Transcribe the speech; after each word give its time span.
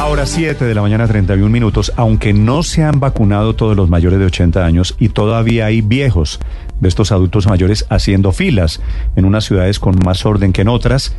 Ahora 0.00 0.24
7 0.24 0.64
de 0.64 0.74
la 0.74 0.80
mañana 0.80 1.06
31 1.06 1.50
minutos. 1.50 1.92
Aunque 1.94 2.32
no 2.32 2.62
se 2.62 2.82
han 2.82 3.00
vacunado 3.00 3.54
todos 3.54 3.76
los 3.76 3.90
mayores 3.90 4.18
de 4.18 4.24
80 4.24 4.64
años 4.64 4.96
y 4.98 5.10
todavía 5.10 5.66
hay 5.66 5.82
viejos 5.82 6.40
de 6.80 6.88
estos 6.88 7.12
adultos 7.12 7.46
mayores 7.46 7.84
haciendo 7.90 8.32
filas 8.32 8.80
en 9.14 9.26
unas 9.26 9.44
ciudades 9.44 9.78
con 9.78 9.98
más 10.02 10.24
orden 10.24 10.54
que 10.54 10.62
en 10.62 10.68
otras. 10.68 11.14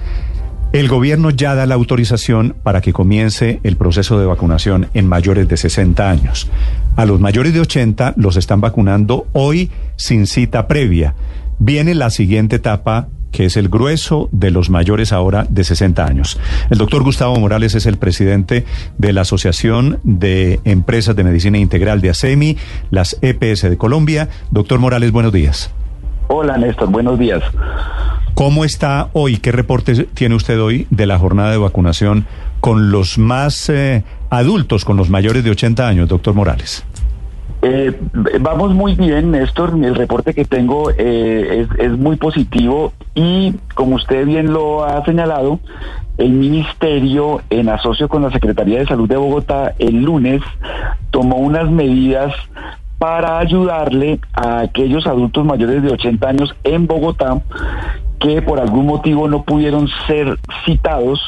El 0.73 0.89
gobierno 0.89 1.29
ya 1.29 1.53
da 1.53 1.67
la 1.67 1.75
autorización 1.75 2.55
para 2.63 2.81
que 2.81 2.91
comience 2.91 3.59
el 3.61 3.77
proceso 3.77 4.19
de 4.19 4.25
vacunación 4.25 4.89
en 4.95 5.07
mayores 5.07 5.47
de 5.47 5.57
60 5.57 6.09
años. 6.09 6.49
A 6.95 7.05
los 7.05 7.19
mayores 7.19 7.53
de 7.53 7.59
80 7.59 8.15
los 8.17 8.35
están 8.35 8.61
vacunando 8.61 9.27
hoy 9.31 9.69
sin 9.95 10.25
cita 10.25 10.67
previa. 10.67 11.13
Viene 11.59 11.93
la 11.93 12.09
siguiente 12.09 12.55
etapa 12.55 13.09
que 13.31 13.45
es 13.45 13.57
el 13.57 13.69
grueso 13.69 14.29
de 14.31 14.51
los 14.51 14.69
mayores 14.69 15.11
ahora 15.11 15.45
de 15.49 15.63
60 15.63 16.05
años. 16.05 16.39
El 16.69 16.77
doctor 16.77 17.03
Gustavo 17.03 17.35
Morales 17.37 17.75
es 17.75 17.85
el 17.85 17.97
presidente 17.97 18.65
de 18.97 19.13
la 19.13 19.21
Asociación 19.21 19.99
de 20.03 20.59
Empresas 20.65 21.15
de 21.15 21.23
Medicina 21.23 21.57
Integral 21.57 22.01
de 22.01 22.09
ASEMI, 22.09 22.57
las 22.89 23.17
EPS 23.21 23.63
de 23.63 23.77
Colombia. 23.77 24.29
Doctor 24.51 24.79
Morales, 24.79 25.11
buenos 25.11 25.33
días. 25.33 25.71
Hola 26.27 26.57
Néstor, 26.57 26.89
buenos 26.89 27.19
días. 27.19 27.43
¿Cómo 28.33 28.63
está 28.63 29.09
hoy? 29.13 29.37
¿Qué 29.37 29.51
reporte 29.51 30.05
tiene 30.13 30.35
usted 30.35 30.59
hoy 30.61 30.87
de 30.89 31.05
la 31.05 31.19
jornada 31.19 31.51
de 31.51 31.57
vacunación 31.57 32.25
con 32.59 32.91
los 32.91 33.17
más 33.17 33.69
eh, 33.69 34.03
adultos, 34.29 34.85
con 34.85 34.97
los 34.97 35.09
mayores 35.09 35.43
de 35.43 35.51
80 35.51 35.87
años, 35.87 36.07
doctor 36.07 36.33
Morales? 36.33 36.85
Eh, 37.63 37.95
vamos 38.39 38.73
muy 38.73 38.95
bien, 38.95 39.31
Néstor. 39.31 39.71
El 39.81 39.95
reporte 39.95 40.33
que 40.33 40.45
tengo 40.45 40.89
eh, 40.91 41.67
es, 41.69 41.79
es, 41.79 41.91
muy 41.97 42.15
positivo 42.15 42.93
y, 43.13 43.53
como 43.75 43.97
usted 43.97 44.25
bien 44.25 44.51
lo 44.51 44.83
ha 44.83 45.05
señalado, 45.05 45.59
el 46.17 46.31
Ministerio, 46.31 47.41
en 47.49 47.69
asocio 47.69 48.09
con 48.09 48.23
la 48.23 48.31
Secretaría 48.31 48.79
de 48.79 48.85
Salud 48.87 49.07
de 49.07 49.17
Bogotá, 49.17 49.75
el 49.79 50.01
lunes 50.01 50.41
tomó 51.11 51.37
unas 51.37 51.69
medidas 51.69 52.33
para 52.97 53.39
ayudarle 53.39 54.19
a 54.33 54.59
aquellos 54.59 55.07
adultos 55.07 55.45
mayores 55.45 55.81
de 55.81 55.91
80 55.91 56.29
años 56.29 56.55
en 56.63 56.85
Bogotá 56.85 57.41
que 58.21 58.41
por 58.41 58.59
algún 58.59 58.85
motivo 58.85 59.27
no 59.27 59.43
pudieron 59.43 59.89
ser 60.05 60.37
citados 60.63 61.19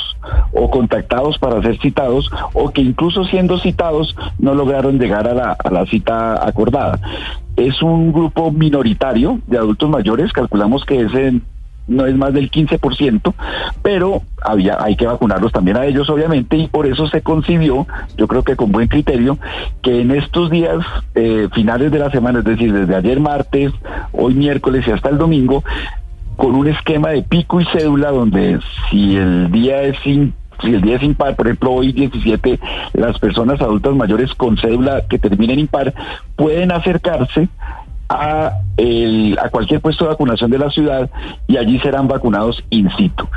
o 0.53 0.69
contactados 0.69 1.38
para 1.39 1.61
ser 1.61 1.80
citados 1.80 2.30
o 2.53 2.69
que 2.69 2.81
incluso 2.81 3.25
siendo 3.25 3.58
citados 3.58 4.16
no 4.38 4.53
lograron 4.53 5.00
llegar 5.00 5.27
a 5.27 5.33
la, 5.33 5.85
cita 5.88 6.47
acordada. 6.47 7.00
Es 7.58 7.81
un 7.81 8.13
grupo 8.13 8.52
minoritario 8.52 9.39
de 9.47 9.58
adultos 9.58 9.89
mayores, 9.89 10.31
calculamos 10.31 10.85
que 10.85 11.02
es 11.02 11.11
no 11.85 12.05
es 12.05 12.16
más 12.16 12.33
del 12.33 12.50
15%, 12.50 13.33
pero 13.81 14.22
había, 14.41 14.81
hay 14.81 14.95
que 14.95 15.05
vacunarlos 15.05 15.52
también 15.52 15.75
a 15.75 15.85
ellos, 15.85 16.09
obviamente, 16.09 16.55
y 16.55 16.67
por 16.67 16.88
eso 16.88 17.07
se 17.07 17.22
concibió, 17.22 17.85
yo 18.16 18.28
creo 18.28 18.44
que 18.44 18.55
con 18.55 18.72
buen 18.72 18.88
criterio, 18.88 19.38
que 19.81 20.00
en 20.00 20.11
estos 20.11 20.50
días 20.50 20.78
eh, 21.16 21.50
finales 21.53 21.91
de 21.91 22.00
la 22.00 22.09
semana, 22.09 22.39
es 22.39 22.45
decir, 22.45 22.72
desde 22.72 22.95
ayer 22.95 23.19
martes, 23.19 23.73
hoy 24.13 24.33
miércoles 24.33 24.88
y 24.88 24.91
hasta 24.91 25.09
el 25.09 25.18
domingo, 25.18 25.63
con 26.35 26.55
un 26.55 26.67
esquema 26.67 27.09
de 27.09 27.23
pico 27.23 27.61
y 27.61 27.66
cédula 27.66 28.11
donde 28.11 28.59
si 28.89 29.16
el 29.16 29.51
día 29.51 29.81
es 29.83 29.97
si 30.03 30.33
el 30.73 30.81
día 30.81 30.95
es 30.95 31.03
impar, 31.03 31.35
por 31.35 31.47
ejemplo, 31.47 31.71
hoy 31.71 31.91
17, 31.91 32.59
las 32.94 33.19
personas 33.19 33.61
adultas 33.61 33.95
mayores 33.95 34.33
con 34.33 34.57
cédula 34.57 35.05
que 35.09 35.19
terminen 35.19 35.59
impar 35.59 35.94
pueden 36.35 36.71
acercarse 36.71 37.49
a, 38.09 38.59
el, 38.77 39.38
a 39.41 39.49
cualquier 39.49 39.81
puesto 39.81 40.05
de 40.05 40.11
vacunación 40.11 40.51
de 40.51 40.59
la 40.59 40.69
ciudad 40.69 41.09
y 41.47 41.57
allí 41.57 41.79
serán 41.79 42.07
vacunados 42.07 42.63
in 42.69 42.89
situ. 42.97 43.27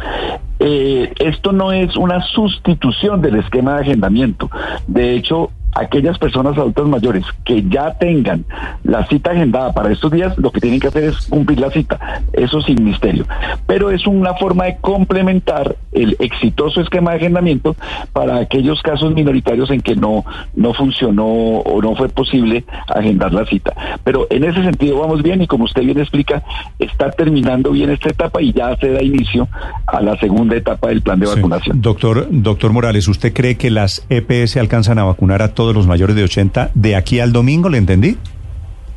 Eh, 0.59 1.13
esto 1.19 1.53
no 1.53 1.73
es 1.73 1.97
una 1.97 2.23
sustitución 2.23 3.21
del 3.21 3.37
esquema 3.37 3.75
de 3.75 3.81
agendamiento. 3.83 4.51
De 4.87 5.15
hecho, 5.15 5.51
aquellas 5.77 6.19
personas 6.19 6.57
adultas 6.57 6.87
mayores 6.87 7.25
que 7.45 7.63
ya 7.69 7.95
tengan 7.99 8.45
la 8.83 9.07
cita 9.07 9.33
agendada 9.33 9.73
para 9.73 9.93
estos 9.93 10.11
días, 10.11 10.37
lo 10.39 10.51
que 10.51 10.61
tienen 10.61 10.81
que 10.81 10.89
hacer 10.89 11.05
es 11.05 11.27
cumplir 11.27 11.61
la 11.61 11.71
cita, 11.71 12.23
eso 12.33 12.61
sin 12.63 12.83
misterio. 12.83 13.27
Pero 13.67 13.91
es 13.91 14.07
una 14.07 14.35
forma 14.35 14.65
de 14.65 14.79
complementar 14.79 15.77
el 15.93 16.17
exitoso 16.19 16.81
esquema 16.81 17.13
de 17.13 17.19
agendamiento 17.19 17.77
para 18.13 18.37
aquellos 18.39 18.81
casos 18.83 19.15
minoritarios 19.15 19.71
en 19.71 19.81
que 19.81 19.97
no, 19.97 20.25
no 20.55 20.73
funcionó 20.75 21.27
o 21.27 21.83
no 21.83 21.95
fue 21.95 22.09
posible 22.09 22.65
agendar 22.89 23.33
la 23.33 23.45
cita. 23.47 23.75
Pero 24.03 24.27
en 24.31 24.45
ese 24.45 24.63
sentido 24.63 25.01
vamos 25.01 25.23
bien 25.23 25.43
y 25.43 25.47
como 25.47 25.65
usted 25.65 25.83
bien 25.83 25.99
explica, 25.99 26.43
está 26.79 27.11
terminando 27.11 27.71
bien 27.73 27.91
esta 27.91 28.11
etapa 28.11 28.41
y 28.41 28.53
ya 28.53 28.77
se 28.77 28.91
da 28.91 29.03
inicio 29.03 29.49
a 29.87 30.01
la 30.01 30.17
segunda 30.19 30.57
etapa 30.57 30.89
del 30.89 31.03
plan 31.03 31.21
de 31.21 31.27
vacunación. 31.27 31.81
Doctor, 31.83 32.29
doctor 32.31 32.73
Morales, 32.73 33.09
¿usted 33.09 33.33
cree 33.33 33.57
que 33.57 33.71
las 33.71 34.07
EPS 34.09 34.57
alcanzan 34.57 34.99
a 34.99 35.05
vacunar 35.05 35.43
a 35.43 35.55
todos 35.55 35.66
de 35.69 35.75
los 35.75 35.87
mayores 35.87 36.17
de 36.17 36.25
80 36.25 36.71
de 36.75 36.97
aquí 36.97 37.21
al 37.21 37.33
domingo, 37.33 37.69
¿le 37.69 37.79
entendí? 37.79 38.17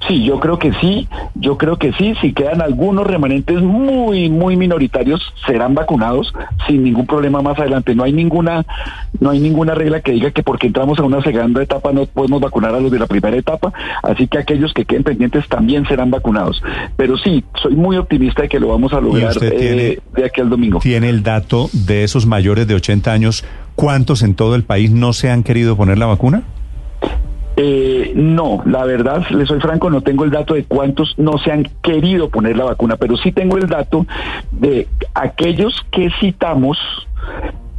Sí, 0.08 0.24
yo 0.24 0.40
creo 0.40 0.58
que 0.58 0.72
sí, 0.80 1.08
yo 1.36 1.58
creo 1.58 1.78
que 1.78 1.92
sí, 1.94 2.14
si 2.22 2.32
quedan 2.34 2.62
algunos 2.62 3.06
remanentes 3.06 3.62
muy, 3.62 4.30
muy 4.30 4.56
minoritarios, 4.56 5.22
serán 5.46 5.76
vacunados 5.76 6.34
sin 6.68 6.84
ningún 6.84 7.06
problema 7.06 7.42
más 7.42 7.60
adelante. 7.60 7.94
No 7.94 8.04
hay 8.04 8.14
ninguna, 8.14 8.66
no 9.20 9.30
hay 9.30 9.40
ninguna 9.40 9.76
regla 9.76 10.00
que 10.00 10.14
diga 10.14 10.32
que 10.32 10.42
porque 10.42 10.68
entramos 10.68 11.00
a 11.00 11.04
una 11.04 11.22
segunda 11.22 11.62
etapa 11.62 11.92
no 11.92 12.06
podemos 12.06 12.40
vacunar 12.40 12.74
a 12.74 12.80
los 12.80 12.92
de 12.92 13.00
la 13.00 13.08
primera 13.08 13.36
etapa, 13.36 13.74
así 14.02 14.28
que 14.28 14.38
aquellos 14.38 14.74
que 14.74 14.86
queden 14.86 15.04
pendientes 15.04 15.48
también 15.50 15.86
serán 15.86 16.12
vacunados. 16.12 16.64
Pero 16.96 17.18
sí, 17.18 17.44
soy 17.62 17.76
muy 17.76 17.98
optimista 17.98 18.44
de 18.44 18.50
que 18.50 18.60
lo 18.60 18.70
vamos 18.70 18.94
a 18.94 19.02
lograr 19.02 19.34
eh, 19.42 20.00
de 20.16 20.26
aquí 20.26 20.40
al 20.40 20.50
domingo. 20.50 20.80
¿Tiene 20.80 21.10
el 21.10 21.24
dato 21.24 21.70
de 21.74 22.04
esos 22.04 22.26
mayores 22.26 22.68
de 22.68 22.76
80 22.76 23.12
años? 23.12 23.44
¿Cuántos 23.76 24.24
en 24.24 24.34
todo 24.34 24.56
el 24.56 24.64
país 24.64 24.92
no 24.92 25.12
se 25.12 25.30
han 25.30 25.44
querido 25.44 25.76
poner 25.76 25.98
la 25.98 26.06
vacuna? 26.06 26.44
Eh, 27.62 28.14
no, 28.16 28.64
la 28.66 28.86
verdad, 28.86 29.28
le 29.32 29.46
soy 29.46 29.60
franco, 29.60 29.90
no 29.90 30.00
tengo 30.00 30.24
el 30.24 30.32
dato 30.32 30.54
de 30.54 30.64
cuántos 30.64 31.14
no 31.18 31.38
se 31.40 31.52
han 31.52 31.64
querido 31.84 32.30
poner 32.30 32.56
la 32.56 32.64
vacuna, 32.64 32.96
pero 32.96 33.18
sí 33.18 33.34
tengo 33.34 33.58
el 33.58 33.68
dato 33.68 34.06
de 34.52 34.88
aquellos 35.14 35.86
que 35.92 36.10
citamos, 36.22 36.78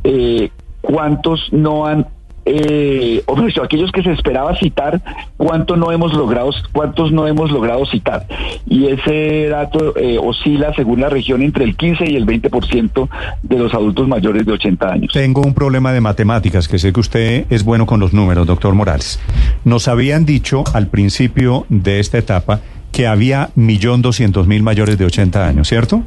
eh, 0.05 0.51
cuántos 0.83 1.51
no 1.51 1.87
han 1.87 2.07
eh, 2.53 3.23
aquellos 3.63 3.93
que 3.93 4.03
se 4.03 4.13
esperaba 4.13 4.57
citar, 4.57 5.01
cuánto 5.37 5.77
no 5.77 5.93
hemos 5.93 6.13
logrado, 6.15 6.51
cuántos 6.73 7.13
no 7.13 7.27
hemos 7.27 7.51
logrado 7.51 7.85
citar. 7.87 8.27
Y 8.67 8.87
ese 8.87 9.49
dato 9.49 9.97
eh, 9.97 10.19
oscila 10.19 10.73
según 10.75 11.01
la 11.01 11.09
región 11.09 11.43
entre 11.43 11.65
el 11.65 11.77
15 11.77 12.11
y 12.11 12.17
el 12.17 12.27
20% 12.27 13.09
de 13.43 13.59
los 13.59 13.75
adultos 13.75 14.09
mayores 14.09 14.45
de 14.47 14.53
80 14.53 14.93
años. 14.93 15.13
Tengo 15.13 15.43
un 15.43 15.55
problema 15.55 15.93
de 15.93 16.01
matemáticas, 16.01 16.69
que 16.69 16.79
sé 16.79 16.93
que 16.93 17.01
usted 17.01 17.47
es 17.51 17.65
bueno 17.65 17.87
con 17.87 18.01
los 18.01 18.13
números, 18.13 18.47
doctor 18.47 18.75
Morales. 18.75 19.21
Nos 19.65 19.89
habían 19.89 20.25
dicho 20.25 20.65
al 20.73 20.89
principio 20.89 21.67
de 21.69 22.01
esta 22.01 22.19
etapa 22.19 22.61
que 22.93 23.07
había 23.07 23.51
millón 23.55 24.03
doscientos 24.03 24.47
mil 24.47 24.63
mayores 24.63 24.99
de 24.99 25.05
80 25.05 25.47
años, 25.47 25.69
¿cierto? 25.69 26.03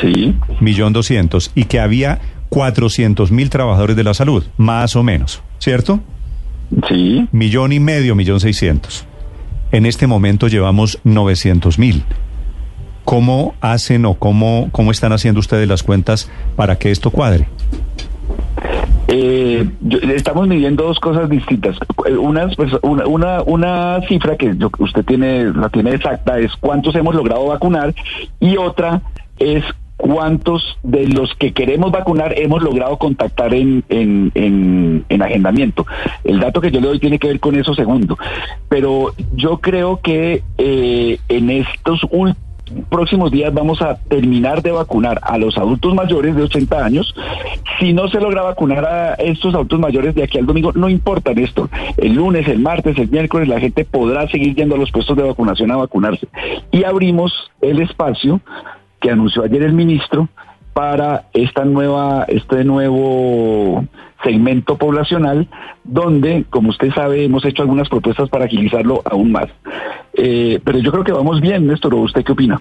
Sí. 0.00 0.34
Millón 0.60 0.92
doscientos. 0.92 1.50
Y 1.54 1.64
que 1.64 1.80
había 1.80 2.20
400 2.48 3.30
mil 3.32 3.50
trabajadores 3.50 3.96
de 3.96 4.04
la 4.04 4.14
salud, 4.14 4.44
más 4.56 4.96
o 4.96 5.02
menos, 5.02 5.42
¿cierto? 5.66 5.98
Sí. 6.88 7.26
Millón 7.32 7.72
y 7.72 7.80
medio, 7.80 8.14
millón 8.14 8.38
seiscientos. 8.38 9.04
En 9.72 9.84
este 9.84 10.06
momento 10.06 10.46
llevamos 10.46 11.00
900 11.02 11.80
mil. 11.80 12.04
¿Cómo 13.04 13.56
hacen 13.60 14.04
o 14.04 14.14
cómo, 14.14 14.68
cómo 14.70 14.92
están 14.92 15.12
haciendo 15.12 15.40
ustedes 15.40 15.66
las 15.66 15.82
cuentas 15.82 16.30
para 16.54 16.78
que 16.78 16.92
esto 16.92 17.10
cuadre? 17.10 17.48
Eh, 19.08 19.68
estamos 20.14 20.46
midiendo 20.46 20.84
dos 20.84 21.00
cosas 21.00 21.28
distintas. 21.28 21.76
Una, 22.16 22.48
una, 22.82 23.42
una 23.42 24.00
cifra 24.06 24.36
que 24.36 24.56
usted 24.78 25.04
tiene, 25.04 25.46
la 25.52 25.68
tiene 25.68 25.94
exacta 25.94 26.38
es 26.38 26.52
cuántos 26.60 26.94
hemos 26.94 27.16
logrado 27.16 27.46
vacunar 27.46 27.92
y 28.38 28.56
otra 28.56 29.02
es 29.40 29.64
cuántos 29.96 30.78
de 30.82 31.08
los 31.08 31.34
que 31.34 31.52
queremos 31.52 31.90
vacunar 31.90 32.38
hemos 32.38 32.62
logrado 32.62 32.98
contactar 32.98 33.54
en, 33.54 33.84
en, 33.88 35.04
en, 35.08 35.22
agendamiento. 35.22 35.86
El 36.24 36.40
dato 36.40 36.60
que 36.60 36.70
yo 36.70 36.80
le 36.80 36.88
doy 36.88 36.98
tiene 36.98 37.18
que 37.18 37.28
ver 37.28 37.40
con 37.40 37.56
eso 37.56 37.74
segundo. 37.74 38.18
Pero 38.68 39.14
yo 39.34 39.58
creo 39.58 40.00
que 40.00 40.42
eh, 40.58 41.18
en 41.28 41.50
estos 41.50 42.06
próximos 42.88 43.30
días 43.30 43.52
vamos 43.54 43.80
a 43.80 43.96
terminar 43.96 44.62
de 44.62 44.72
vacunar 44.72 45.20
a 45.22 45.38
los 45.38 45.56
adultos 45.56 45.94
mayores 45.94 46.34
de 46.34 46.42
80 46.42 46.84
años. 46.84 47.14
Si 47.78 47.92
no 47.92 48.08
se 48.08 48.20
logra 48.20 48.42
vacunar 48.42 48.84
a 48.84 49.14
estos 49.14 49.54
adultos 49.54 49.78
mayores 49.78 50.14
de 50.14 50.24
aquí 50.24 50.38
al 50.38 50.46
domingo, 50.46 50.72
no 50.72 50.88
importa, 50.88 51.32
Néstor. 51.32 51.68
El 51.96 52.14
lunes, 52.14 52.46
el 52.48 52.58
martes, 52.58 52.98
el 52.98 53.08
miércoles, 53.08 53.48
la 53.48 53.60
gente 53.60 53.84
podrá 53.84 54.28
seguir 54.28 54.54
yendo 54.54 54.74
a 54.74 54.78
los 54.78 54.90
puestos 54.90 55.16
de 55.16 55.22
vacunación 55.22 55.70
a 55.70 55.76
vacunarse. 55.76 56.28
Y 56.70 56.84
abrimos 56.84 57.32
el 57.60 57.80
espacio 57.80 58.40
que 59.00 59.10
anunció 59.10 59.44
ayer 59.44 59.62
el 59.62 59.72
ministro 59.72 60.28
para 60.72 61.24
esta 61.32 61.64
nueva, 61.64 62.24
este 62.28 62.62
nuevo 62.64 63.84
segmento 64.22 64.76
poblacional, 64.76 65.48
donde, 65.84 66.44
como 66.50 66.70
usted 66.70 66.92
sabe, 66.92 67.24
hemos 67.24 67.44
hecho 67.44 67.62
algunas 67.62 67.88
propuestas 67.88 68.28
para 68.28 68.44
agilizarlo 68.44 69.00
aún 69.04 69.32
más. 69.32 69.46
Eh, 70.12 70.60
pero 70.64 70.78
yo 70.78 70.92
creo 70.92 71.04
que 71.04 71.12
vamos 71.12 71.40
bien, 71.40 71.66
Néstor. 71.66 71.94
¿Usted 71.94 72.24
qué 72.24 72.32
opina? 72.32 72.60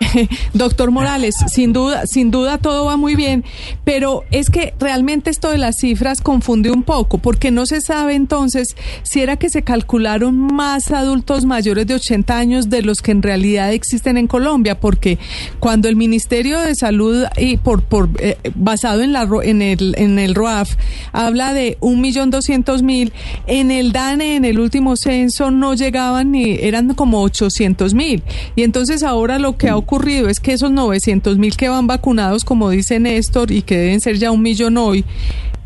Doctor 0.54 0.90
Morales, 0.90 1.34
sin 1.48 1.72
duda, 1.72 2.06
sin 2.06 2.30
duda 2.30 2.58
todo 2.58 2.84
va 2.84 2.96
muy 2.96 3.14
bien, 3.14 3.44
pero 3.84 4.24
es 4.30 4.50
que 4.50 4.74
realmente 4.78 5.30
esto 5.30 5.50
de 5.50 5.58
las 5.58 5.76
cifras 5.78 6.20
confunde 6.20 6.70
un 6.70 6.82
poco, 6.82 7.18
porque 7.18 7.50
no 7.50 7.66
se 7.66 7.80
sabe 7.80 8.14
entonces 8.14 8.76
si 9.02 9.20
era 9.20 9.36
que 9.36 9.50
se 9.50 9.62
calcularon 9.62 10.36
más 10.36 10.90
adultos 10.90 11.44
mayores 11.44 11.86
de 11.86 11.94
80 11.94 12.36
años 12.36 12.70
de 12.70 12.82
los 12.82 13.02
que 13.02 13.10
en 13.10 13.22
realidad 13.22 13.72
existen 13.72 14.16
en 14.16 14.26
Colombia, 14.26 14.78
porque 14.78 15.18
cuando 15.60 15.88
el 15.88 15.96
Ministerio 15.96 16.60
de 16.60 16.74
Salud 16.74 17.24
y 17.36 17.56
por, 17.56 17.82
por 17.82 18.08
eh, 18.18 18.38
basado 18.54 19.02
en 19.02 19.12
la 19.12 19.28
en 19.42 19.62
el 19.62 19.94
en 19.98 20.18
el 20.18 20.34
ROAF 20.34 20.76
habla 21.12 21.52
de 21.52 21.76
un 21.80 22.00
millón 22.00 22.30
doscientos 22.30 22.82
mil, 22.82 23.12
en 23.46 23.70
el 23.70 23.92
DANE 23.92 24.36
en 24.36 24.44
el 24.44 24.58
último 24.58 24.96
censo 24.96 25.50
no 25.50 25.74
llegaban 25.74 26.32
ni 26.32 26.52
eran 26.60 26.94
como 26.94 27.22
800 27.22 27.94
mil. 27.94 28.22
Y 28.56 28.62
entonces 28.62 29.02
ahora 29.02 29.38
lo 29.38 29.56
que 29.56 29.68
ha 29.68 29.76
ocurrido 29.76 29.87
es 30.28 30.40
que 30.40 30.52
esos 30.52 30.70
900 30.70 31.38
mil 31.38 31.56
que 31.56 31.68
van 31.68 31.86
vacunados, 31.86 32.44
como 32.44 32.70
dice 32.70 33.00
Néstor, 33.00 33.50
y 33.50 33.62
que 33.62 33.78
deben 33.78 34.00
ser 34.00 34.18
ya 34.18 34.30
un 34.30 34.42
millón 34.42 34.76
hoy, 34.76 35.04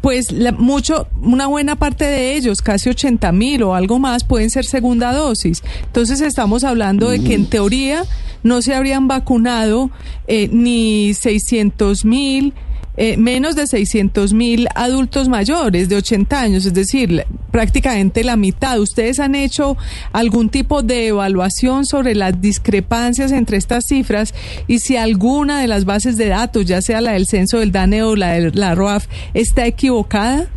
pues 0.00 0.28
mucho, 0.58 1.06
una 1.20 1.46
buena 1.46 1.76
parte 1.76 2.04
de 2.04 2.36
ellos, 2.36 2.60
casi 2.60 2.90
80 2.90 3.30
mil 3.32 3.62
o 3.62 3.74
algo 3.74 3.98
más, 3.98 4.24
pueden 4.24 4.50
ser 4.50 4.64
segunda 4.64 5.12
dosis. 5.12 5.62
Entonces 5.86 6.20
estamos 6.20 6.64
hablando 6.64 7.10
de 7.10 7.22
que 7.22 7.34
en 7.34 7.46
teoría 7.46 8.04
no 8.42 8.62
se 8.62 8.74
habrían 8.74 9.06
vacunado 9.06 9.90
eh, 10.26 10.48
ni 10.50 11.14
600 11.14 12.04
mil 12.04 12.52
eh, 12.96 13.16
menos 13.16 13.56
de 13.56 13.66
600 13.66 14.32
mil 14.34 14.68
adultos 14.74 15.28
mayores 15.28 15.88
de 15.88 15.96
80 15.96 16.40
años, 16.40 16.66
es 16.66 16.74
decir, 16.74 17.24
prácticamente 17.50 18.24
la 18.24 18.36
mitad. 18.36 18.80
¿Ustedes 18.80 19.18
han 19.20 19.34
hecho 19.34 19.76
algún 20.12 20.50
tipo 20.50 20.82
de 20.82 21.08
evaluación 21.08 21.86
sobre 21.86 22.14
las 22.14 22.40
discrepancias 22.40 23.32
entre 23.32 23.56
estas 23.56 23.84
cifras 23.86 24.34
y 24.66 24.80
si 24.80 24.96
alguna 24.96 25.60
de 25.60 25.68
las 25.68 25.84
bases 25.84 26.16
de 26.16 26.28
datos, 26.28 26.66
ya 26.66 26.82
sea 26.82 27.00
la 27.00 27.12
del 27.12 27.26
censo 27.26 27.58
del 27.58 27.72
DANE 27.72 28.02
o 28.02 28.16
la 28.16 28.32
de 28.32 28.50
la 28.50 28.74
ROAF, 28.74 29.06
está 29.34 29.66
equivocada? 29.66 30.48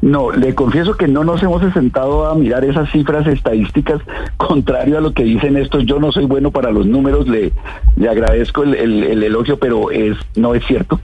No, 0.00 0.30
le 0.30 0.54
confieso 0.54 0.94
que 0.94 1.08
no 1.08 1.24
nos 1.24 1.42
hemos 1.42 1.60
sentado 1.72 2.26
a 2.26 2.34
mirar 2.34 2.64
esas 2.64 2.90
cifras 2.90 3.26
estadísticas, 3.26 4.00
contrario 4.36 4.98
a 4.98 5.00
lo 5.00 5.12
que 5.12 5.24
dicen 5.24 5.56
estos. 5.56 5.84
Yo 5.86 5.98
no 5.98 6.12
soy 6.12 6.26
bueno 6.26 6.50
para 6.50 6.70
los 6.70 6.86
números, 6.86 7.26
le, 7.26 7.52
le 7.96 8.08
agradezco 8.08 8.62
el, 8.62 9.22
elogio, 9.22 9.58
pero 9.58 9.90
es 9.90 10.16
no 10.36 10.54
es 10.54 10.64
cierto. 10.66 11.00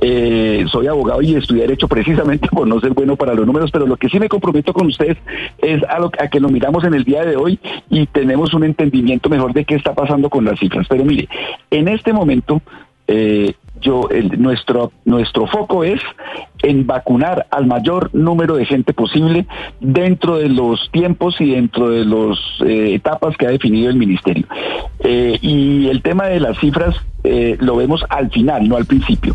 Eh, 0.00 0.64
soy 0.70 0.86
abogado 0.86 1.20
y 1.20 1.34
estudié 1.34 1.62
Derecho 1.62 1.88
precisamente 1.88 2.48
por 2.48 2.66
no 2.66 2.80
ser 2.80 2.92
bueno 2.92 3.16
para 3.16 3.34
los 3.34 3.46
números, 3.46 3.70
pero 3.70 3.86
lo 3.86 3.96
que 3.96 4.08
sí 4.08 4.18
me 4.18 4.28
comprometo 4.28 4.72
con 4.72 4.86
ustedes 4.86 5.18
es 5.58 5.82
a, 5.84 5.98
lo, 5.98 6.10
a 6.18 6.28
que 6.28 6.40
lo 6.40 6.48
miramos 6.48 6.84
en 6.84 6.94
el 6.94 7.04
día 7.04 7.24
de 7.24 7.36
hoy 7.36 7.58
y 7.90 8.06
tenemos 8.06 8.54
un 8.54 8.64
entendimiento 8.64 9.28
mejor 9.28 9.52
de 9.52 9.64
qué 9.64 9.74
está 9.74 9.94
pasando 9.94 10.30
con 10.30 10.44
las 10.44 10.58
cifras. 10.58 10.86
Pero 10.88 11.04
mire, 11.04 11.28
en 11.70 11.88
este 11.88 12.12
momento 12.12 12.62
eh, 13.08 13.54
yo 13.80 14.08
nuestro 14.36 14.92
nuestro 15.04 15.46
foco 15.46 15.84
es 15.84 16.00
en 16.62 16.86
vacunar 16.86 17.46
al 17.50 17.66
mayor 17.66 18.10
número 18.12 18.56
de 18.56 18.66
gente 18.66 18.92
posible 18.92 19.46
dentro 19.80 20.38
de 20.38 20.48
los 20.48 20.90
tiempos 20.90 21.40
y 21.40 21.52
dentro 21.52 21.90
de 21.90 22.04
las 22.04 22.38
eh, 22.66 22.94
etapas 22.94 23.36
que 23.36 23.46
ha 23.46 23.50
definido 23.50 23.90
el 23.90 23.96
ministerio. 23.96 24.46
Eh, 25.00 25.38
y 25.40 25.88
el 25.88 26.02
tema 26.02 26.26
de 26.26 26.40
las 26.40 26.58
cifras 26.58 26.96
eh, 27.24 27.56
lo 27.60 27.76
vemos 27.76 28.04
al 28.08 28.30
final 28.30 28.68
no 28.68 28.76
al 28.76 28.86
principio 28.86 29.34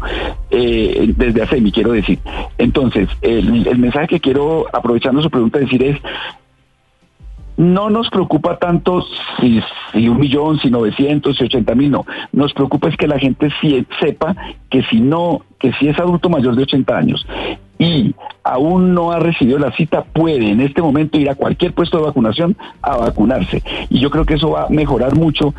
desde 0.49 1.41
hace 1.41 1.59
mi 1.59 1.71
quiero 1.71 1.91
decir. 1.91 2.19
Entonces 2.57 3.09
el, 3.21 3.67
el 3.67 3.77
mensaje 3.77 4.07
que 4.07 4.19
quiero 4.19 4.67
aprovechando 4.71 5.21
su 5.21 5.29
pregunta 5.29 5.59
decir 5.59 5.83
es 5.83 5.97
no 7.57 7.89
nos 7.89 8.09
preocupa 8.09 8.57
tanto 8.57 9.03
si, 9.39 9.61
si, 9.91 10.07
un 10.07 10.19
millón, 10.19 10.59
si 10.59 10.69
900, 10.69 11.37
si 11.37 11.43
80 11.43 11.75
mil, 11.75 11.91
no. 11.91 12.05
Nos 12.31 12.53
preocupa 12.53 12.89
es 12.89 12.97
que 12.97 13.07
la 13.07 13.19
gente 13.19 13.49
sepa 13.99 14.35
que 14.69 14.83
si 14.83 14.99
no, 14.99 15.41
que 15.59 15.71
si 15.73 15.87
es 15.87 15.99
adulto 15.99 16.29
mayor 16.29 16.55
de 16.55 16.63
80 16.63 16.97
años 16.97 17.25
y 17.79 18.15
aún 18.43 18.93
no 18.93 19.11
ha 19.11 19.19
recibido 19.19 19.57
la 19.57 19.71
cita, 19.75 20.03
puede 20.03 20.51
en 20.51 20.61
este 20.61 20.81
momento 20.81 21.17
ir 21.17 21.29
a 21.29 21.35
cualquier 21.35 21.73
puesto 21.73 21.97
de 21.97 22.03
vacunación 22.05 22.55
a 22.81 22.97
vacunarse. 22.97 23.63
Y 23.89 23.99
yo 23.99 24.09
creo 24.09 24.25
que 24.25 24.35
eso 24.35 24.51
va 24.51 24.65
a 24.65 24.69
mejorar 24.69 25.15
mucho. 25.15 25.53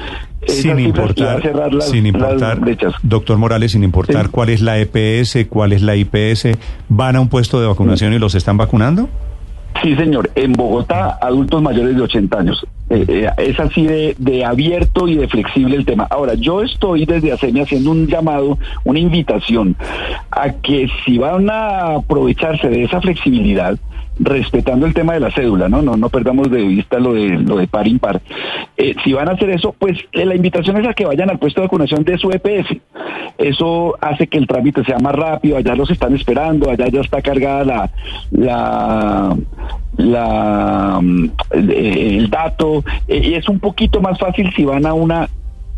Sin 0.46 0.79
importar, 0.79 1.43
cerrar 1.43 1.73
las, 1.73 1.88
sin 1.88 2.06
importar, 2.06 2.61
doctor 3.02 3.38
Morales, 3.38 3.73
sin 3.73 3.82
importar 3.82 4.31
cuál 4.31 4.50
es 4.50 4.61
la 4.61 4.79
EPS, 4.79 5.46
cuál 5.49 5.73
es 5.73 5.82
la 5.82 5.96
IPS, 5.96 6.49
¿van 6.88 7.17
a 7.17 7.20
un 7.20 7.29
puesto 7.29 7.61
de 7.61 7.67
vacunación 7.67 8.12
y 8.12 8.19
los 8.19 8.35
están 8.35 8.56
vacunando? 8.56 9.08
Sí, 9.82 9.94
señor. 9.96 10.30
En 10.34 10.52
Bogotá, 10.52 11.18
adultos 11.20 11.60
mayores 11.62 11.96
de 11.96 12.02
80 12.02 12.38
años. 12.38 12.66
Eh, 12.90 13.04
eh, 13.08 13.30
es 13.38 13.58
así 13.58 13.86
de, 13.86 14.44
abierto 14.44 15.08
y 15.08 15.16
de 15.16 15.28
flexible 15.28 15.76
el 15.76 15.84
tema. 15.84 16.06
Ahora, 16.10 16.34
yo 16.34 16.62
estoy 16.62 17.06
desde 17.06 17.32
ASEMI 17.32 17.60
haciendo 17.60 17.90
un 17.90 18.06
llamado, 18.06 18.58
una 18.84 18.98
invitación 18.98 19.76
a 20.30 20.50
que 20.50 20.88
si 21.04 21.18
van 21.18 21.50
a 21.50 21.96
aprovecharse 21.96 22.68
de 22.68 22.84
esa 22.84 23.00
flexibilidad, 23.00 23.78
respetando 24.19 24.87
el 24.87 24.94
tema 24.94 25.14
de 25.14 25.20
la 25.20 25.31
cédula, 25.31 25.69
¿no? 25.69 25.82
No, 25.82 25.96
no 25.96 26.08
perdamos 26.08 26.50
de 26.50 26.62
vista 26.62 26.99
lo 26.99 27.14
de, 27.14 27.31
lo 27.31 27.56
de 27.56 27.66
par 27.66 27.87
impar. 27.87 28.20
Eh, 28.76 28.94
si 29.02 29.12
van 29.12 29.28
a 29.28 29.32
hacer 29.32 29.50
eso, 29.50 29.75
pues 29.78 29.99
la 30.12 30.34
invitación 30.34 30.76
es 30.76 30.87
a 30.87 30.94
que 30.94 31.05
vayan 31.05 31.31
al 31.31 31.38
puesto 31.38 31.61
de 31.61 31.66
vacunación 31.66 32.05
de 32.05 32.19
su 32.19 32.31
EPS. 32.31 32.76
Eso 33.38 33.96
hace 34.00 34.26
que 34.26 34.38
el 34.38 34.46
trámite 34.46 34.84
sea 34.84 34.99
más 34.99 35.14
rápido, 35.14 35.56
allá 35.56 35.75
los 35.75 35.90
están 35.90 36.14
esperando, 36.14 36.70
allá 36.70 36.88
ya 36.88 37.00
está 37.00 37.20
cargada 37.20 37.64
la, 37.64 37.90
la, 38.31 39.37
la 39.96 41.00
el 41.50 42.31
dato 42.31 42.84
eh, 43.08 43.20
y 43.25 43.34
es 43.34 43.49
un 43.49 43.58
poquito 43.58 44.00
más 44.00 44.19
fácil 44.19 44.52
si 44.55 44.64
van 44.64 44.87
a 44.87 44.94
una 44.94 45.28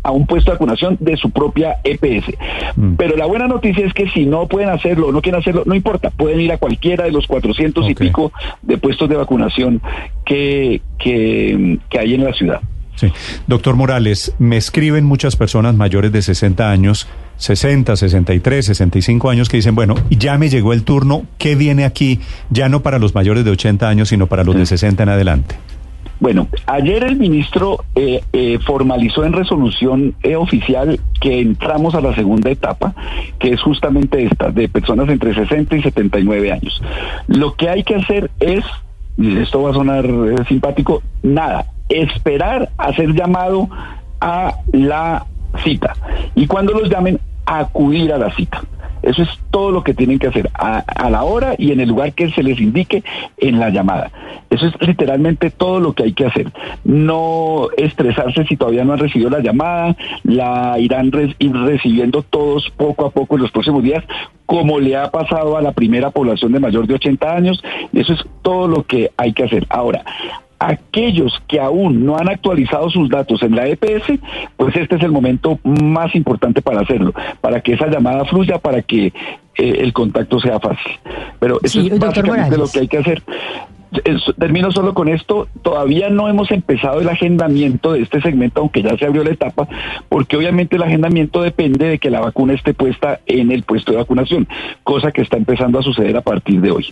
a 0.07 0.11
un 0.11 0.25
puesto 0.25 0.51
de 0.51 0.55
vacunación 0.55 0.97
de 1.01 1.17
su 1.17 1.31
propia 1.31 1.77
EPS. 1.83 2.33
Mm. 2.77 2.93
Pero 2.95 3.17
la 3.17 3.25
buena 3.25 3.47
noticia 3.47 3.85
es 3.85 3.93
que 3.93 4.09
si 4.09 4.25
no 4.25 4.47
pueden 4.47 4.69
hacerlo 4.69 5.07
o 5.07 5.11
no 5.11 5.21
quieren 5.21 5.41
hacerlo, 5.41 5.63
no 5.65 5.75
importa, 5.75 6.11
pueden 6.11 6.39
ir 6.39 6.51
a 6.53 6.57
cualquiera 6.57 7.03
de 7.03 7.11
los 7.11 7.27
400 7.27 7.89
y 7.89 7.93
pico 7.93 8.31
de 8.61 8.77
puestos 8.77 9.09
de 9.09 9.17
vacunación 9.17 9.81
que, 10.25 10.81
que, 10.97 11.77
que 11.89 11.99
hay 11.99 12.13
en 12.13 12.23
la 12.23 12.31
ciudad. 12.31 12.61
Sí. 12.95 13.11
Doctor 13.47 13.75
Morales, 13.75 14.33
me 14.39 14.55
escriben 14.55 15.03
muchas 15.03 15.35
personas 15.35 15.75
mayores 15.75 16.11
de 16.13 16.21
60 16.21 16.71
años 16.71 17.07
60, 17.37 17.95
63, 17.95 18.65
65 18.65 19.29
años 19.29 19.49
que 19.49 19.57
dicen, 19.57 19.75
bueno, 19.75 19.95
ya 20.09 20.37
me 20.37 20.49
llegó 20.49 20.73
el 20.73 20.83
turno, 20.83 21.25
¿qué 21.37 21.55
viene 21.55 21.85
aquí? 21.85 22.19
Ya 22.49 22.69
no 22.69 22.81
para 22.81 22.97
los 22.97 23.13
mayores 23.13 23.45
de 23.45 23.51
80 23.51 23.87
años, 23.87 24.09
sino 24.09 24.27
para 24.27 24.43
los 24.43 24.55
de 24.55 24.65
60 24.65 25.03
en 25.03 25.09
adelante. 25.09 25.55
Bueno, 26.19 26.47
ayer 26.65 27.03
el 27.03 27.15
ministro 27.15 27.83
eh, 27.95 28.23
eh, 28.33 28.57
formalizó 28.65 29.23
en 29.23 29.33
resolución 29.33 30.15
eh, 30.23 30.35
oficial 30.35 30.99
que 31.21 31.41
entramos 31.41 31.93
a 31.93 32.01
la 32.01 32.15
segunda 32.15 32.49
etapa, 32.49 32.93
que 33.39 33.51
es 33.53 33.61
justamente 33.61 34.23
esta, 34.23 34.49
de 34.49 34.67
personas 34.67 35.09
entre 35.09 35.35
60 35.35 35.75
y 35.75 35.81
79 35.83 36.51
años. 36.51 36.81
Lo 37.27 37.55
que 37.55 37.69
hay 37.69 37.83
que 37.83 37.95
hacer 37.95 38.31
es, 38.39 38.63
y 39.17 39.37
esto 39.37 39.61
va 39.61 39.71
a 39.71 39.73
sonar 39.73 40.07
simpático, 40.47 41.03
nada, 41.21 41.65
esperar 41.89 42.69
a 42.77 42.93
ser 42.93 43.13
llamado 43.13 43.69
a 44.19 44.55
la 44.71 45.25
cita. 45.63 45.93
Y 46.35 46.47
cuando 46.47 46.73
los 46.73 46.89
llamen, 46.89 47.19
acudir 47.45 48.11
a 48.11 48.17
la 48.17 48.33
cita. 48.35 48.63
Eso 49.01 49.23
es 49.23 49.29
todo 49.51 49.71
lo 49.71 49.83
que 49.83 49.93
tienen 49.93 50.19
que 50.19 50.27
hacer 50.27 50.49
a, 50.53 51.09
la 51.09 51.23
hora 51.23 51.55
y 51.57 51.71
en 51.71 51.79
el 51.79 51.89
lugar 51.89 52.13
que 52.13 52.29
se 52.31 52.43
les 52.43 52.59
indique 52.59 53.03
en 53.37 53.59
la 53.59 53.69
llamada. 53.69 54.11
Eso 54.49 54.67
es 54.67 54.73
literalmente 54.87 55.49
todo 55.49 55.79
lo 55.79 55.93
que 55.93 56.03
hay 56.03 56.13
que 56.13 56.25
hacer. 56.25 56.51
No 56.83 57.67
estresarse 57.77 58.45
si 58.45 58.57
todavía 58.57 58.83
no 58.83 58.93
han 58.93 58.99
recibido 58.99 59.29
la 59.29 59.39
llamada, 59.39 59.95
la 60.23 60.77
irán 60.79 61.11
ir 61.39 61.53
recibiendo 61.53 62.23
todos 62.23 62.69
poco 62.75 63.05
a 63.05 63.11
poco 63.11 63.35
en 63.35 63.43
los 63.43 63.51
próximos 63.51 63.83
días, 63.83 64.03
como 64.45 64.79
le 64.79 64.95
ha 64.95 65.11
pasado 65.11 65.57
a 65.57 65.61
la 65.61 65.71
primera 65.71 66.11
población 66.11 66.51
de 66.51 66.59
mayor 66.59 66.87
de 66.87 66.95
80 66.95 67.35
años. 67.35 67.63
Eso 67.93 68.13
es 68.13 68.25
todo 68.41 68.67
lo 68.67 68.83
que 68.83 69.11
hay 69.17 69.33
que 69.33 69.43
hacer. 69.43 69.65
Ahora, 69.69 70.03
aquellos 70.59 71.41
que 71.47 71.59
aún 71.59 72.05
no 72.05 72.17
han 72.17 72.29
actualizado 72.29 72.89
sus 72.89 73.09
datos 73.09 73.41
en 73.43 73.55
la 73.55 73.67
EPS, 73.67 74.19
pues 74.55 74.75
este 74.75 74.95
es 74.95 75.03
el 75.03 75.11
momento 75.11 75.59
más 75.63 76.15
importante 76.15 76.61
para 76.61 76.81
hacerlo, 76.81 77.13
para 77.41 77.61
que 77.61 77.73
esa 77.73 77.87
llamada 77.87 78.25
fluya, 78.25 78.57
para 78.57 78.81
que 78.81 79.07
eh, 79.07 79.13
el 79.55 79.93
contacto 79.93 80.39
sea 80.39 80.59
fácil. 80.59 80.93
Pero 81.39 81.59
eso 81.61 81.79
es 81.81 81.99
básicamente 81.99 82.57
lo 82.57 82.67
que 82.67 82.79
hay 82.79 82.87
que 82.87 82.97
hacer. 82.97 83.23
termino 84.39 84.71
solo 84.71 84.93
con 84.93 85.09
esto. 85.09 85.47
Todavía 85.61 86.09
no 86.09 86.27
hemos 86.27 86.49
empezado 86.51 87.01
el 87.01 87.09
agendamiento 87.09 87.93
de 87.93 88.01
este 88.01 88.21
segmento, 88.21 88.61
aunque 88.61 88.81
ya 88.81 88.97
se 88.97 89.05
abrió 89.05 89.23
la 89.23 89.31
etapa, 89.31 89.67
porque 90.09 90.37
obviamente 90.37 90.75
el 90.75 90.83
agendamiento 90.83 91.41
depende 91.41 91.85
de 91.85 91.99
que 91.99 92.09
la 92.09 92.19
vacuna 92.19 92.53
esté 92.53 92.73
puesta 92.73 93.19
en 93.27 93.51
el 93.51 93.63
puesto 93.63 93.91
de 93.91 93.99
vacunación, 93.99 94.47
cosa 94.83 95.11
que 95.11 95.21
está 95.21 95.37
empezando 95.37 95.79
a 95.79 95.83
suceder 95.83 96.17
a 96.17 96.21
partir 96.21 96.61
de 96.61 96.71
hoy 96.71 96.87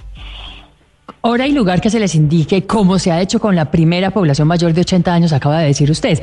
hora 1.28 1.48
y 1.48 1.52
lugar 1.52 1.82
que 1.82 1.90
se 1.90 2.00
les 2.00 2.14
indique, 2.14 2.66
como 2.66 3.00
se 3.00 3.12
ha 3.12 3.20
hecho 3.20 3.40
con 3.40 3.56
la 3.56 3.72
primera 3.72 4.12
población 4.12 4.48
mayor 4.48 4.74
de 4.74 4.82
80 4.82 5.12
años, 5.12 5.34
acaba 5.34 5.60
de 5.60 5.68
decir 5.68 5.90
usted. 5.90 6.22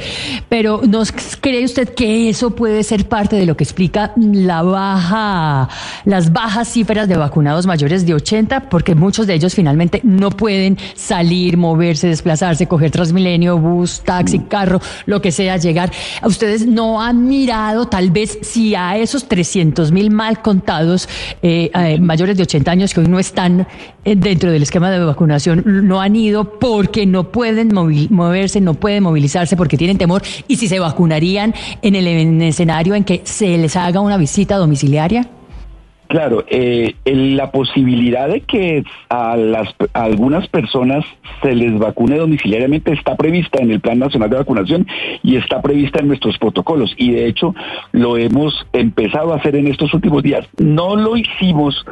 Pero 0.48 0.80
¿nos 0.86 1.12
cree 1.40 1.64
usted 1.64 1.88
que 1.88 2.28
eso 2.28 2.54
puede 2.54 2.84
ser 2.84 3.08
parte 3.08 3.34
de 3.34 3.44
lo 3.44 3.56
que 3.56 3.64
explica 3.64 4.12
la 4.16 4.62
baja, 4.62 5.68
las 6.04 6.32
bajas 6.32 6.68
cifras 6.68 7.08
de 7.08 7.16
vacunados 7.16 7.66
mayores 7.66 8.06
de 8.06 8.14
80? 8.14 8.68
Porque 8.68 8.94
muchos 8.94 9.26
de 9.26 9.34
ellos 9.34 9.54
finalmente 9.54 10.00
no 10.04 10.30
pueden 10.30 10.78
salir, 10.94 11.56
moverse, 11.56 12.06
desplazarse, 12.06 12.68
coger 12.68 12.92
Transmilenio, 12.92 13.58
bus, 13.58 14.02
taxi, 14.04 14.38
carro, 14.38 14.80
lo 15.06 15.20
que 15.20 15.32
sea, 15.32 15.56
llegar. 15.56 15.90
¿Ustedes 16.22 16.66
no 16.66 17.02
han 17.02 17.26
mirado 17.26 17.88
tal 17.88 18.10
vez 18.10 18.38
si 18.42 18.76
a 18.76 18.96
esos 18.96 19.26
300 19.26 19.90
mil 19.90 20.10
mal 20.10 20.42
contados 20.42 21.08
eh, 21.42 21.70
eh, 21.74 21.98
mayores 21.98 22.36
de 22.36 22.44
80 22.44 22.70
años 22.70 22.94
que 22.94 23.00
hoy 23.00 23.08
no 23.08 23.18
están 23.18 23.66
dentro 24.04 24.50
del 24.50 24.62
esquema 24.62 24.90
de 24.90 25.04
vacunación 25.04 25.62
no 25.64 26.00
han 26.00 26.16
ido 26.16 26.58
porque 26.58 27.06
no 27.06 27.24
pueden 27.24 27.72
moverse, 27.72 28.60
no 28.60 28.74
pueden 28.74 29.02
movilizarse 29.02 29.56
porque 29.56 29.76
tienen 29.76 29.98
temor 29.98 30.22
y 30.48 30.56
si 30.56 30.68
se 30.68 30.78
vacunarían 30.78 31.54
en 31.82 31.94
el, 31.94 32.42
escenario 32.42 32.94
en 32.94 33.04
que 33.04 33.20
se 33.24 33.56
les 33.58 33.76
haga 33.76 34.00
una 34.00 34.16
visita 34.16 34.56
domiciliaria? 34.56 35.26
Claro, 36.08 36.44
eh, 36.50 36.94
la 37.06 37.50
posibilidad 37.50 38.28
de 38.28 38.42
que 38.42 38.84
a, 39.08 39.34
las, 39.34 39.74
a 39.94 40.02
algunas 40.02 40.46
personas 40.48 41.06
se 41.40 41.54
les 41.54 41.78
vacune 41.78 42.18
domiciliariamente 42.18 42.92
está 42.92 43.16
prevista 43.16 43.62
en 43.62 43.70
el 43.70 43.80
Plan 43.80 43.98
Nacional 43.98 44.28
de 44.28 44.36
Vacunación 44.36 44.86
y 45.22 45.36
está 45.36 45.62
prevista 45.62 46.00
en 46.00 46.08
nuestros 46.08 46.36
protocolos. 46.36 46.94
Y 46.98 47.12
de 47.12 47.26
hecho 47.26 47.54
lo 47.92 48.18
hemos 48.18 48.66
empezado 48.74 49.32
a 49.32 49.36
hacer 49.36 49.56
en 49.56 49.68
estos 49.68 49.94
últimos 49.94 50.22
días. 50.22 50.46
No 50.58 50.96
lo 50.96 51.16
hicimos 51.16 51.82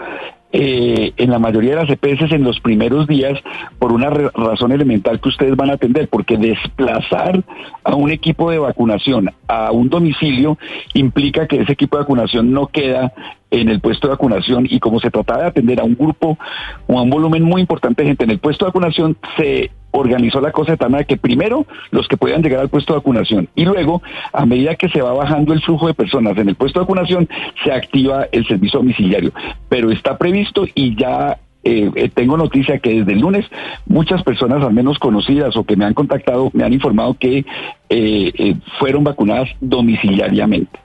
eh, 0.53 1.13
en 1.17 1.31
la 1.31 1.39
mayoría 1.39 1.77
de 1.77 1.83
las 1.85 1.91
EPS 1.91 2.33
en 2.33 2.43
los 2.43 2.59
primeros 2.61 3.07
días 3.07 3.39
por 3.79 3.93
una 3.93 4.11
razón 4.11 4.73
elemental 4.73 5.21
que 5.21 5.29
ustedes 5.29 5.55
van 5.55 5.71
a 5.71 5.75
atender, 5.75 6.09
porque 6.09 6.37
desplazar 6.37 7.43
a 7.85 7.95
un 7.95 8.11
equipo 8.11 8.51
de 8.51 8.59
vacunación 8.59 9.31
a 9.47 9.71
un 9.71 9.89
domicilio 9.89 10.59
implica 10.95 11.47
que 11.47 11.61
ese 11.61 11.73
equipo 11.73 11.97
de 11.97 12.03
vacunación 12.03 12.53
no 12.53 12.67
queda 12.67 13.13
en 13.51 13.69
el 13.69 13.81
puesto 13.81 14.09
de 14.09 14.15
vacunación 14.15 14.67
y 14.69 14.81
como 14.81 15.01
se 15.01 15.11
trataba 15.11 15.43
de 15.43 15.49
atender 15.49 15.81
a 15.81 15.85
un 15.85 15.95
grupo 15.95 16.39
o 16.87 16.99
a 16.99 17.03
un 17.03 17.11
volumen 17.11 17.43
muy 17.43 17.61
importante 17.61 18.03
de 18.03 18.09
gente 18.09 18.25
en 18.25 18.31
el 18.31 18.39
puesto 18.39 18.65
de 18.65 18.71
vacunación, 18.71 19.17
se 19.37 19.71
organizó 19.93 20.41
la 20.41 20.53
cosa 20.53 20.73
de 20.73 20.79
tal 20.79 20.91
manera 20.91 21.07
que 21.07 21.17
primero 21.17 21.67
los 21.91 22.09
que 22.09 22.17
puedan 22.17 22.43
llegar 22.43 22.61
al 22.61 22.69
puesto 22.69 22.93
de 22.93 22.99
vacunación 22.99 23.49
y 23.55 23.65
luego 23.65 24.03
a 24.33 24.47
medida 24.47 24.75
que 24.75 24.89
se 24.89 25.03
va 25.03 25.13
bajando 25.13 25.53
el 25.53 25.63
flujo 25.63 25.87
de 25.87 25.95
personas 25.95 26.37
en 26.39 26.49
el 26.49 26.55
puesto 26.55 26.81
de 26.81 26.85
vacunación 26.85 27.29
se 27.65 27.73
activa 27.73 28.27
el 28.33 28.47
servicio 28.47 28.81
domiciliario 28.81 29.33
pero 29.69 29.91
está 29.91 30.17
previsto 30.19 30.67
y 30.75 30.95
ya 30.95 31.39
eh, 31.63 31.91
eh, 31.95 32.09
tengo 32.09 32.39
noticia 32.39 32.79
que 32.79 33.01
desde 33.01 33.13
el 33.13 33.21
lunes 33.21 33.45
muchas 33.87 34.23
personas, 34.23 34.63
al 34.63 34.73
menos 34.73 34.99
conocidas 34.99 35.55
o 35.57 35.65
que 35.65 35.77
me 35.77 35.85
han 35.85 35.93
contactado, 35.93 36.51
me 36.55 36.65
han 36.65 36.73
informado 36.73 37.15
que 37.15 37.45
eh, 37.91 38.55
fueron 38.79 39.05
vacunadas 39.05 39.51
domiciliariamente. 39.61 40.79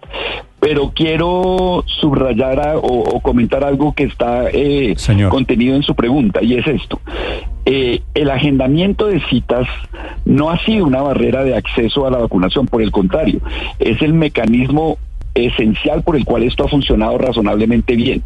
Pero 0.59 0.91
quiero 0.93 1.85
subrayar 2.01 2.77
o, 2.81 3.21
comentar 3.21 3.63
algo 3.63 3.93
que 3.93 4.03
está 4.03 4.45
contenido 5.29 5.75
en 5.75 5.83
su 5.83 5.95
pregunta 5.95 6.41
y 6.43 6.55
es 6.55 6.67
esto. 6.67 6.99
El 7.65 8.29
agendamiento 8.29 9.07
de 9.07 9.19
citas 9.27 9.67
no 10.23 10.51
ha 10.51 10.59
sido 10.65 10.85
una 10.85 11.01
barrera 11.01 11.43
de 11.43 11.55
acceso 11.55 12.05
a 12.05 12.11
la 12.11 12.19
vacunación, 12.19 12.67
por 12.67 12.81
el 12.81 12.91
contrario, 12.91 13.41
es 13.79 14.01
el 14.01 14.13
mecanismo 14.13 14.97
esencial 15.35 16.01
por 16.01 16.15
el 16.15 16.25
cual 16.25 16.43
esto 16.43 16.63
ha 16.63 16.69
funcionado 16.69 17.17
razonablemente 17.17 17.95
bien. 17.95 18.23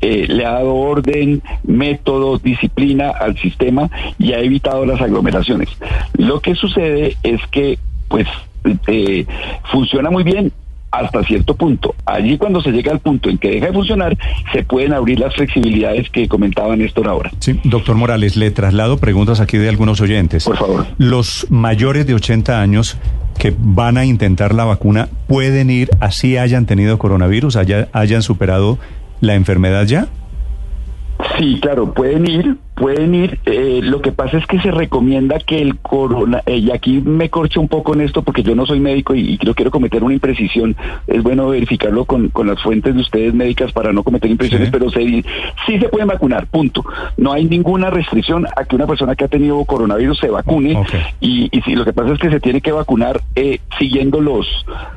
Eh, 0.00 0.26
le 0.28 0.44
ha 0.44 0.52
dado 0.52 0.74
orden, 0.74 1.42
método, 1.64 2.38
disciplina 2.38 3.10
al 3.10 3.36
sistema 3.38 3.90
y 4.18 4.32
ha 4.32 4.40
evitado 4.40 4.84
las 4.86 5.00
aglomeraciones. 5.00 5.68
Lo 6.16 6.40
que 6.40 6.54
sucede 6.54 7.16
es 7.22 7.40
que, 7.50 7.78
pues, 8.08 8.28
eh, 8.86 9.26
funciona 9.72 10.10
muy 10.10 10.22
bien 10.22 10.52
hasta 10.90 11.22
cierto 11.24 11.54
punto. 11.54 11.94
Allí 12.04 12.36
cuando 12.38 12.60
se 12.60 12.70
llega 12.70 12.92
al 12.92 13.00
punto 13.00 13.30
en 13.30 13.38
que 13.38 13.50
deja 13.50 13.66
de 13.66 13.72
funcionar, 13.72 14.16
se 14.52 14.62
pueden 14.64 14.92
abrir 14.92 15.20
las 15.20 15.34
flexibilidades 15.34 16.10
que 16.10 16.28
comentaba 16.28 16.76
Néstor 16.76 17.08
ahora. 17.08 17.30
Sí, 17.38 17.60
doctor 17.64 17.96
Morales, 17.96 18.36
le 18.36 18.50
traslado 18.50 18.98
preguntas 18.98 19.40
aquí 19.40 19.58
de 19.58 19.68
algunos 19.68 20.00
oyentes. 20.00 20.44
Por 20.44 20.56
favor. 20.56 20.86
Los 20.98 21.46
mayores 21.50 22.06
de 22.06 22.14
80 22.14 22.60
años 22.60 22.96
que 23.38 23.54
van 23.56 23.96
a 23.96 24.04
intentar 24.04 24.54
la 24.54 24.64
vacuna 24.64 25.08
pueden 25.26 25.70
ir 25.70 25.90
así 26.00 26.36
hayan 26.36 26.66
tenido 26.66 26.98
coronavirus, 26.98 27.56
hayan 27.56 28.22
superado 28.22 28.78
la 29.20 29.34
enfermedad 29.34 29.86
ya? 29.86 30.08
Sí, 31.38 31.58
claro, 31.60 31.92
pueden 31.92 32.26
ir, 32.26 32.56
pueden 32.80 33.14
ir. 33.14 33.38
Eh, 33.44 33.80
lo 33.82 34.00
que 34.00 34.10
pasa 34.10 34.38
es 34.38 34.46
que 34.46 34.58
se 34.60 34.70
recomienda 34.70 35.38
que 35.38 35.60
el 35.60 35.78
corona, 35.78 36.42
eh, 36.46 36.56
y 36.56 36.70
aquí 36.70 37.02
me 37.04 37.28
corcho 37.28 37.60
un 37.60 37.68
poco 37.68 37.92
en 37.92 38.00
esto 38.00 38.22
porque 38.22 38.42
yo 38.42 38.54
no 38.54 38.64
soy 38.64 38.80
médico 38.80 39.14
y, 39.14 39.34
y 39.34 39.38
quiero 39.38 39.70
cometer 39.70 40.02
una 40.02 40.14
imprecisión. 40.14 40.74
Es 41.06 41.22
bueno 41.22 41.50
verificarlo 41.50 42.06
con, 42.06 42.32
las 42.46 42.62
fuentes 42.62 42.94
de 42.94 43.00
ustedes 43.02 43.34
médicas 43.34 43.70
para 43.72 43.92
no 43.92 44.02
cometer 44.02 44.30
imprecisiones, 44.30 44.70
pero 44.70 44.88
sí, 44.90 45.22
sí 45.66 45.78
se 45.78 45.88
pueden 45.90 46.08
vacunar, 46.08 46.46
punto. 46.46 46.82
No 47.18 47.32
hay 47.32 47.44
ninguna 47.44 47.90
restricción 47.90 48.46
a 48.56 48.64
que 48.64 48.76
una 48.76 48.86
persona 48.86 49.14
que 49.14 49.26
ha 49.26 49.28
tenido 49.28 49.62
coronavirus 49.66 50.18
se 50.18 50.30
vacune. 50.30 50.82
Y, 51.20 51.50
y 51.52 51.60
sí, 51.60 51.74
lo 51.74 51.84
que 51.84 51.92
pasa 51.92 52.14
es 52.14 52.18
que 52.18 52.30
se 52.30 52.40
tiene 52.40 52.62
que 52.62 52.72
vacunar 52.72 53.20
eh, 53.34 53.60
siguiendo 53.78 54.22
los, 54.22 54.46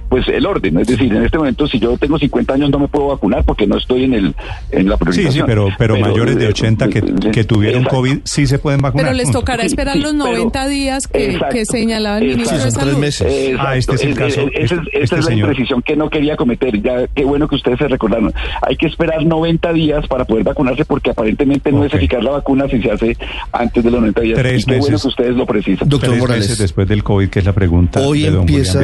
pues 0.07 0.25
el 0.29 0.45
orden. 0.45 0.77
Es 0.79 0.87
decir, 0.87 1.13
en 1.13 1.25
este 1.25 1.37
momento, 1.37 1.67
si 1.67 1.79
yo 1.79 1.97
tengo 1.97 2.17
50 2.17 2.53
años, 2.53 2.69
no 2.69 2.79
me 2.79 2.87
puedo 2.87 3.07
vacunar 3.07 3.43
porque 3.43 3.67
no 3.67 3.77
estoy 3.77 4.05
en 4.05 4.13
el 4.13 4.35
en 4.71 4.87
la 4.87 4.95
priorización. 4.95 5.33
Sí, 5.33 5.39
sí, 5.39 5.43
pero, 5.45 5.67
pero, 5.77 5.97
mayores 5.97 6.37
de 6.37 6.47
80 6.47 6.87
que, 6.87 7.01
que 7.31 7.43
tuvieron 7.43 7.72
COVID 7.81 8.19
sí 8.23 8.47
se 8.47 8.59
pueden 8.59 8.81
vacunar. 8.81 9.05
Pero 9.05 9.17
les 9.17 9.31
tocará 9.31 9.63
esperar 9.63 9.97
los 9.97 10.13
90 10.13 10.67
días 10.67 11.07
que, 11.07 11.39
que, 11.51 11.65
señalaba 11.65 12.19
el 12.19 12.27
ministro 12.27 12.57
de 12.57 12.71
Salud. 12.71 12.97
Meses. 12.97 13.55
Ah, 13.59 13.75
este 13.75 13.95
es 13.95 14.03
el 14.03 14.15
caso. 14.15 14.47
Esa 14.53 14.81
este 14.91 15.19
es 15.19 15.25
la 15.25 15.33
imprecisión 15.33 15.81
que 15.81 15.95
no 15.95 16.09
quería 16.09 16.35
cometer. 16.35 16.81
Ya 16.81 17.07
qué 17.07 17.25
bueno 17.25 17.47
que 17.47 17.55
ustedes 17.55 17.79
se 17.79 17.87
recordaron. 17.87 18.33
Hay 18.61 18.75
que 18.75 18.87
esperar 18.87 19.25
90 19.25 19.73
días 19.73 20.07
para 20.07 20.25
poder 20.25 20.43
vacunarse 20.43 20.85
porque 20.85 21.11
aparentemente 21.11 21.71
no 21.71 21.83
es 21.85 21.93
eficaz 21.93 22.23
la 22.23 22.31
vacuna 22.31 22.67
si 22.69 22.81
se 22.81 22.91
hace 22.91 23.17
antes 23.51 23.83
de 23.83 23.91
los 23.91 23.99
90 23.99 24.21
días. 24.21 24.39
Tres 24.39 24.61
y 24.61 24.65
qué 24.65 24.77
bueno 24.77 24.99
que 24.99 25.07
ustedes 25.07 25.35
lo 25.35 25.45
precisan. 25.45 25.89
Doctor 25.89 26.09
Tres 26.09 26.21
Morales, 26.21 26.43
meses 26.43 26.57
después 26.57 26.87
del 26.87 27.03
COVID, 27.03 27.29
que 27.29 27.39
es 27.39 27.45
la 27.45 27.53
pregunta 27.53 27.99
hoy 28.01 28.23
de 28.23 28.31
don 28.31 28.41
empieza, 28.41 28.79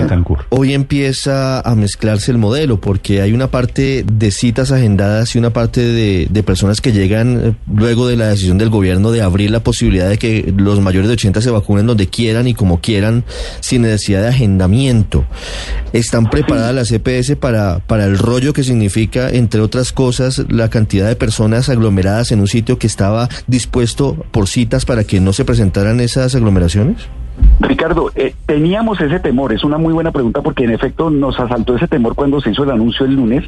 Hoy 0.49 0.73
empieza 0.73 1.59
a 1.61 1.75
mezclarse 1.75 2.31
el 2.31 2.37
modelo 2.37 2.79
porque 2.79 3.21
hay 3.21 3.33
una 3.33 3.47
parte 3.47 4.03
de 4.11 4.31
citas 4.31 4.71
agendadas 4.71 5.35
y 5.35 5.39
una 5.39 5.51
parte 5.51 5.81
de, 5.81 6.27
de 6.29 6.43
personas 6.43 6.81
que 6.81 6.91
llegan 6.91 7.41
eh, 7.43 7.53
luego 7.73 8.07
de 8.07 8.15
la 8.15 8.27
decisión 8.27 8.57
del 8.57 8.69
gobierno 8.69 8.78
de 8.81 9.21
abrir 9.21 9.51
la 9.51 9.61
posibilidad 9.61 10.09
de 10.09 10.17
que 10.17 10.53
los 10.55 10.79
mayores 10.79 11.07
de 11.07 11.13
80 11.13 11.41
se 11.41 11.51
vacunen 11.51 11.85
donde 11.85 12.07
quieran 12.07 12.47
y 12.47 12.53
como 12.53 12.79
quieran 12.81 13.23
sin 13.59 13.83
necesidad 13.83 14.21
de 14.21 14.29
agendamiento. 14.29 15.25
¿Están 15.93 16.29
preparadas 16.29 16.73
las 16.73 16.91
EPS 16.91 17.35
para, 17.35 17.79
para 17.79 18.05
el 18.05 18.17
rollo 18.17 18.53
que 18.53 18.63
significa, 18.63 19.29
entre 19.29 19.61
otras 19.61 19.91
cosas, 19.91 20.43
la 20.49 20.69
cantidad 20.69 21.07
de 21.07 21.15
personas 21.15 21.69
aglomeradas 21.69 22.31
en 22.31 22.39
un 22.39 22.47
sitio 22.47 22.79
que 22.79 22.87
estaba 22.87 23.29
dispuesto 23.47 24.15
por 24.31 24.47
citas 24.47 24.85
para 24.85 25.03
que 25.03 25.19
no 25.19 25.33
se 25.33 25.45
presentaran 25.45 25.99
esas 25.99 26.35
aglomeraciones? 26.35 26.97
Ricardo, 27.59 28.11
eh, 28.15 28.33
teníamos 28.45 29.01
ese 29.01 29.19
temor, 29.19 29.51
es 29.53 29.63
una 29.63 29.77
muy 29.77 29.93
buena 29.93 30.11
pregunta 30.11 30.41
porque 30.41 30.63
en 30.63 30.71
efecto 30.71 31.09
nos 31.09 31.39
asaltó 31.39 31.75
ese 31.75 31.87
temor 31.87 32.15
cuando 32.15 32.39
se 32.39 32.51
hizo 32.51 32.63
el 32.63 32.71
anuncio 32.71 33.05
el 33.05 33.15
lunes, 33.15 33.43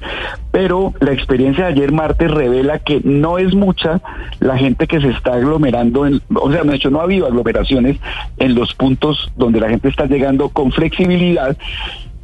pero 0.51 0.93
la 0.99 1.13
experiencia 1.13 1.65
de 1.65 1.71
ayer 1.71 1.91
martes 1.91 2.29
revela 2.29 2.79
que 2.79 3.01
no 3.03 3.37
es 3.37 3.55
mucha 3.55 4.01
la 4.39 4.57
gente 4.57 4.87
que 4.87 4.99
se 4.99 5.09
está 5.09 5.35
aglomerando, 5.35 6.05
en, 6.05 6.21
o 6.33 6.51
sea, 6.51 6.63
de 6.63 6.75
hecho 6.75 6.89
no 6.89 6.99
ha 6.99 7.03
habido 7.03 7.25
aglomeraciones 7.25 7.97
en 8.37 8.53
los 8.53 8.73
puntos 8.73 9.31
donde 9.37 9.59
la 9.59 9.69
gente 9.69 9.87
está 9.87 10.05
llegando 10.05 10.49
con 10.49 10.71
flexibilidad, 10.71 11.55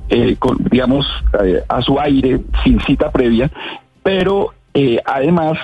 eh, 0.10 0.36
digamos, 0.70 1.06
eh, 1.44 1.64
a 1.70 1.82
su 1.82 2.00
aire, 2.00 2.42
sin 2.64 2.82
cita 2.82 3.12
previa, 3.12 3.50
pero 4.04 4.54
además 5.06 5.58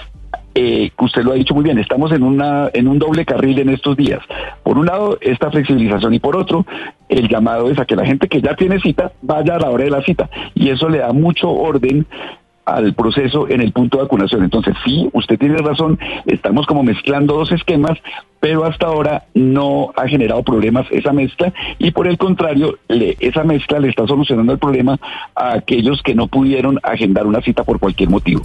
eh, 0.56 0.92
usted 1.00 1.24
lo 1.24 1.32
ha 1.32 1.36
dicho 1.36 1.56
muy 1.56 1.64
bien, 1.64 1.80
estamos 1.80 2.12
en, 2.12 2.24
una, 2.24 2.70
en 2.74 2.88
un 2.88 3.00
doble 3.00 3.26
carril 3.26 3.60
en 3.60 3.70
estos 3.70 3.98
días. 3.98 4.22
Por 4.64 4.78
un 4.78 4.86
lado, 4.86 5.18
esta 5.22 5.50
flexibilización 5.50 6.14
y 6.14 6.20
por 6.20 6.38
otro, 6.38 6.66
el 7.10 7.28
llamado 7.28 7.70
es 7.70 7.80
a 7.80 7.86
que 7.86 7.96
la 7.96 8.06
gente 8.06 8.28
que 8.28 8.42
ya 8.42 8.56
tiene 8.56 8.80
cita 8.80 9.12
vaya 9.22 9.56
a 9.56 9.60
la 9.60 9.70
hora 9.70 9.84
de 9.84 9.90
la 9.90 10.04
cita. 10.04 10.30
Y 10.54 10.70
eso 10.70 10.90
le 10.90 11.00
da 11.00 11.12
mucho 11.12 11.50
orden 11.50 12.06
al 12.66 12.94
proceso 12.94 13.50
en 13.50 13.62
el 13.62 13.72
punto 13.74 13.98
de 13.98 14.04
vacunación. 14.04 14.44
Entonces, 14.44 14.76
sí, 14.86 15.10
usted 15.14 15.38
tiene 15.38 15.58
razón, 15.58 16.00
estamos 16.26 16.66
como 16.66 16.84
mezclando 16.84 17.36
dos 17.36 17.52
esquemas, 17.52 17.98
pero 18.44 18.66
hasta 18.66 18.88
ahora 18.88 19.24
no 19.34 19.94
ha 19.96 20.06
generado 20.06 20.44
problemas 20.44 20.86
esa 20.92 21.14
mezcla 21.14 21.54
y 21.80 21.92
por 21.92 22.10
el 22.10 22.18
contrario, 22.18 22.78
le, 22.90 23.16
esa 23.22 23.46
mezcla 23.46 23.80
le 23.80 23.88
está 23.88 24.06
solucionando 24.06 24.52
el 24.52 24.60
problema 24.60 25.00
a 25.34 25.54
aquellos 25.54 26.02
que 26.04 26.14
no 26.14 26.28
pudieron 26.28 26.78
agendar 26.84 27.26
una 27.26 27.42
cita 27.42 27.64
por 27.64 27.80
cualquier 27.80 28.10
motivo. 28.10 28.42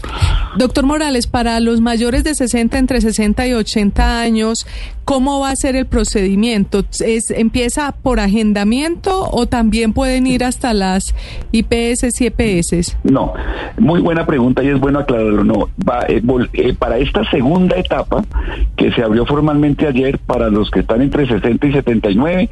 Doctor 0.57 0.87
Morales, 0.87 1.26
para 1.26 1.59
los 1.59 1.81
mayores 1.81 2.23
de 2.23 2.37
60, 2.37 2.78
entre 2.78 3.00
60 3.00 3.49
y 3.49 3.55
80 3.55 4.21
años, 4.21 4.69
¿cómo 5.05 5.40
va 5.40 5.50
a 5.50 5.57
ser 5.57 5.75
el 5.75 5.87
procedimiento? 5.87 6.85
¿Es, 7.00 7.33
¿Empieza 7.33 7.90
por 7.90 8.21
agendamiento 8.21 9.28
o 9.33 9.47
también 9.47 9.95
pueden 9.95 10.28
ir 10.28 10.45
hasta 10.45 10.75
las 10.75 11.12
IPS 11.50 12.21
y 12.21 12.26
EPS? 12.26 12.97
No, 13.02 13.33
muy 13.78 14.00
buena 14.00 14.25
pregunta 14.26 14.62
y 14.62 14.69
es 14.69 14.78
bueno 14.78 15.00
aclararlo. 15.00 15.43
No, 15.43 15.71
va, 15.88 16.02
eh, 16.07 16.23
eh, 16.52 16.75
para 16.75 16.99
esta 16.99 17.28
segunda 17.31 17.76
etapa 17.76 18.23
que 18.76 18.93
se 18.93 19.02
abrió 19.02 19.26
formalmente 19.26 19.88
ayer 19.88 20.18
para 20.18 20.49
los 20.50 20.71
que 20.71 20.80
están 20.80 21.02
entre 21.02 21.26
60 21.26 21.66
y 21.66 21.73
79, 21.73 22.50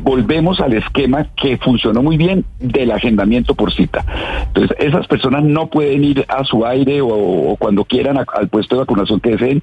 volvemos 0.00 0.60
al 0.60 0.74
esquema 0.74 1.26
que 1.36 1.58
funcionó 1.58 2.02
muy 2.02 2.16
bien 2.16 2.44
del 2.58 2.90
agendamiento 2.90 3.54
por 3.54 3.72
cita. 3.72 4.04
Entonces, 4.48 4.76
esas 4.78 5.06
personas 5.06 5.44
no 5.44 5.68
pueden 5.68 6.04
ir 6.04 6.24
a 6.28 6.44
su 6.44 6.64
aire 6.66 7.00
o, 7.02 7.56
cuando 7.58 7.84
quieran 7.84 8.18
al 8.18 8.48
puesto 8.48 8.76
de 8.76 8.80
vacunación 8.80 9.20
que 9.20 9.30
deseen. 9.30 9.62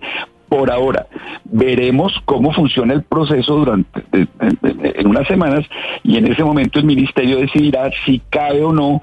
Por 0.49 0.69
ahora, 0.69 1.07
veremos 1.45 2.13
cómo 2.25 2.53
funciona 2.53 2.93
el 2.93 3.01
proceso 3.03 3.55
durante 3.55 4.03
en 4.11 5.07
unas 5.07 5.27
semanas 5.27 5.65
y 6.03 6.17
en 6.17 6.31
ese 6.31 6.43
momento 6.43 6.77
el 6.77 6.85
ministerio 6.85 7.39
decidirá 7.39 7.89
si 8.05 8.21
cabe 8.29 8.63
o 8.63 8.71
no 8.71 9.01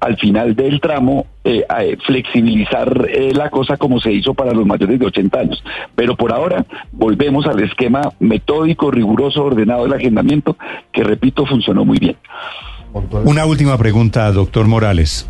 al 0.00 0.16
final 0.16 0.54
del 0.54 0.80
tramo 0.80 1.26
eh, 1.44 1.64
flexibilizar 2.06 3.08
eh, 3.08 3.32
la 3.34 3.50
cosa 3.50 3.76
como 3.76 4.00
se 4.00 4.12
hizo 4.12 4.34
para 4.34 4.52
los 4.52 4.66
mayores 4.66 4.98
de 4.98 5.06
80 5.06 5.38
años. 5.38 5.64
Pero 5.94 6.16
por 6.16 6.32
ahora 6.32 6.64
volvemos 6.92 7.46
al 7.46 7.62
esquema 7.62 8.12
metódico, 8.20 8.90
riguroso, 8.90 9.44
ordenado 9.44 9.84
del 9.84 9.94
agendamiento, 9.94 10.56
que 10.92 11.02
repito, 11.02 11.46
funcionó 11.46 11.84
muy 11.84 11.98
bien. 11.98 12.16
Una 13.24 13.44
última 13.44 13.76
pregunta, 13.76 14.30
doctor 14.32 14.66
Morales. 14.66 15.28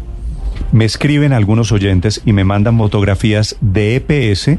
Me 0.73 0.85
escriben 0.85 1.33
algunos 1.33 1.73
oyentes 1.73 2.23
y 2.25 2.33
me 2.33 2.45
mandan 2.45 2.79
fotografías 2.79 3.57
de 3.61 3.97
EPS 3.97 4.59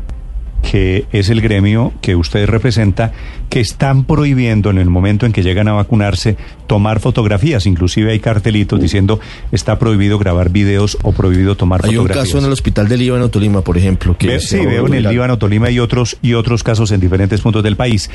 que 0.61 1.05
es 1.11 1.29
el 1.29 1.41
gremio 1.41 1.93
que 2.01 2.15
usted 2.15 2.47
representa, 2.47 3.11
que 3.49 3.59
están 3.59 4.03
prohibiendo 4.03 4.69
en 4.69 4.77
el 4.77 4.89
momento 4.89 5.25
en 5.25 5.31
que 5.31 5.41
llegan 5.41 5.67
a 5.67 5.73
vacunarse 5.73 6.37
tomar 6.67 6.99
fotografías. 6.99 7.65
Inclusive 7.65 8.11
hay 8.11 8.19
cartelitos 8.19 8.79
diciendo 8.79 9.19
está 9.51 9.79
prohibido 9.79 10.19
grabar 10.19 10.49
videos 10.49 10.97
o 11.01 11.11
prohibido 11.11 11.55
tomar 11.55 11.81
fotografías. 11.81 12.15
Hay 12.15 12.19
un 12.19 12.25
caso 12.25 12.37
en 12.39 12.45
el 12.45 12.51
hospital 12.51 12.87
del 12.87 12.99
Líbano 12.99 13.29
Tolima, 13.29 13.61
por 13.61 13.77
ejemplo. 13.77 14.15
Que 14.17 14.39
sí, 14.39 14.65
veo 14.65 14.87
en 14.87 14.93
el 14.93 15.03
Líbano 15.03 15.37
Tolima 15.37 15.69
y 15.71 15.79
otros, 15.79 16.17
y 16.21 16.33
otros 16.33 16.63
casos 16.63 16.91
en 16.91 16.99
diferentes 16.99 17.41
puntos 17.41 17.63
del 17.63 17.75
país. 17.75 18.09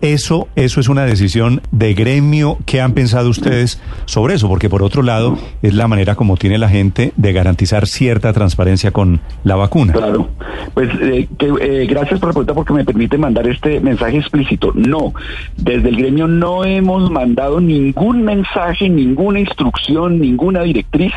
Eso, 0.00 0.46
eso 0.54 0.80
es 0.80 0.88
una 0.88 1.04
decisión 1.04 1.60
de 1.72 1.94
gremio. 1.94 2.58
¿Qué 2.66 2.80
han 2.80 2.92
pensado 2.92 3.28
ustedes 3.30 3.80
sobre 4.04 4.34
eso? 4.34 4.48
Porque 4.48 4.68
por 4.68 4.82
otro 4.82 5.02
lado, 5.02 5.36
es 5.62 5.74
la 5.74 5.88
manera 5.88 6.14
como 6.14 6.36
tiene 6.36 6.56
la 6.58 6.68
gente 6.68 7.12
de 7.16 7.32
garantizar 7.32 7.86
cierta 7.86 8.32
transparencia 8.32 8.92
con 8.92 9.20
la 9.42 9.56
vacuna. 9.56 9.92
Claro. 9.92 10.28
Pues 10.74 10.88
eh, 11.00 11.28
eh, 11.40 11.86
gracias 11.88 12.20
por 12.20 12.28
la 12.28 12.32
pregunta 12.32 12.54
porque 12.54 12.72
me 12.72 12.84
permite 12.84 13.18
mandar 13.18 13.48
este 13.48 13.80
mensaje 13.80 14.18
explícito. 14.18 14.72
No, 14.74 15.12
desde 15.56 15.88
el 15.88 15.96
gremio 15.96 16.28
no 16.28 16.64
hemos 16.64 17.10
mandado 17.10 17.60
ningún 17.60 18.22
mensaje, 18.22 18.88
ninguna 18.88 19.40
instrucción, 19.40 20.20
ninguna 20.20 20.62
directriz 20.62 21.12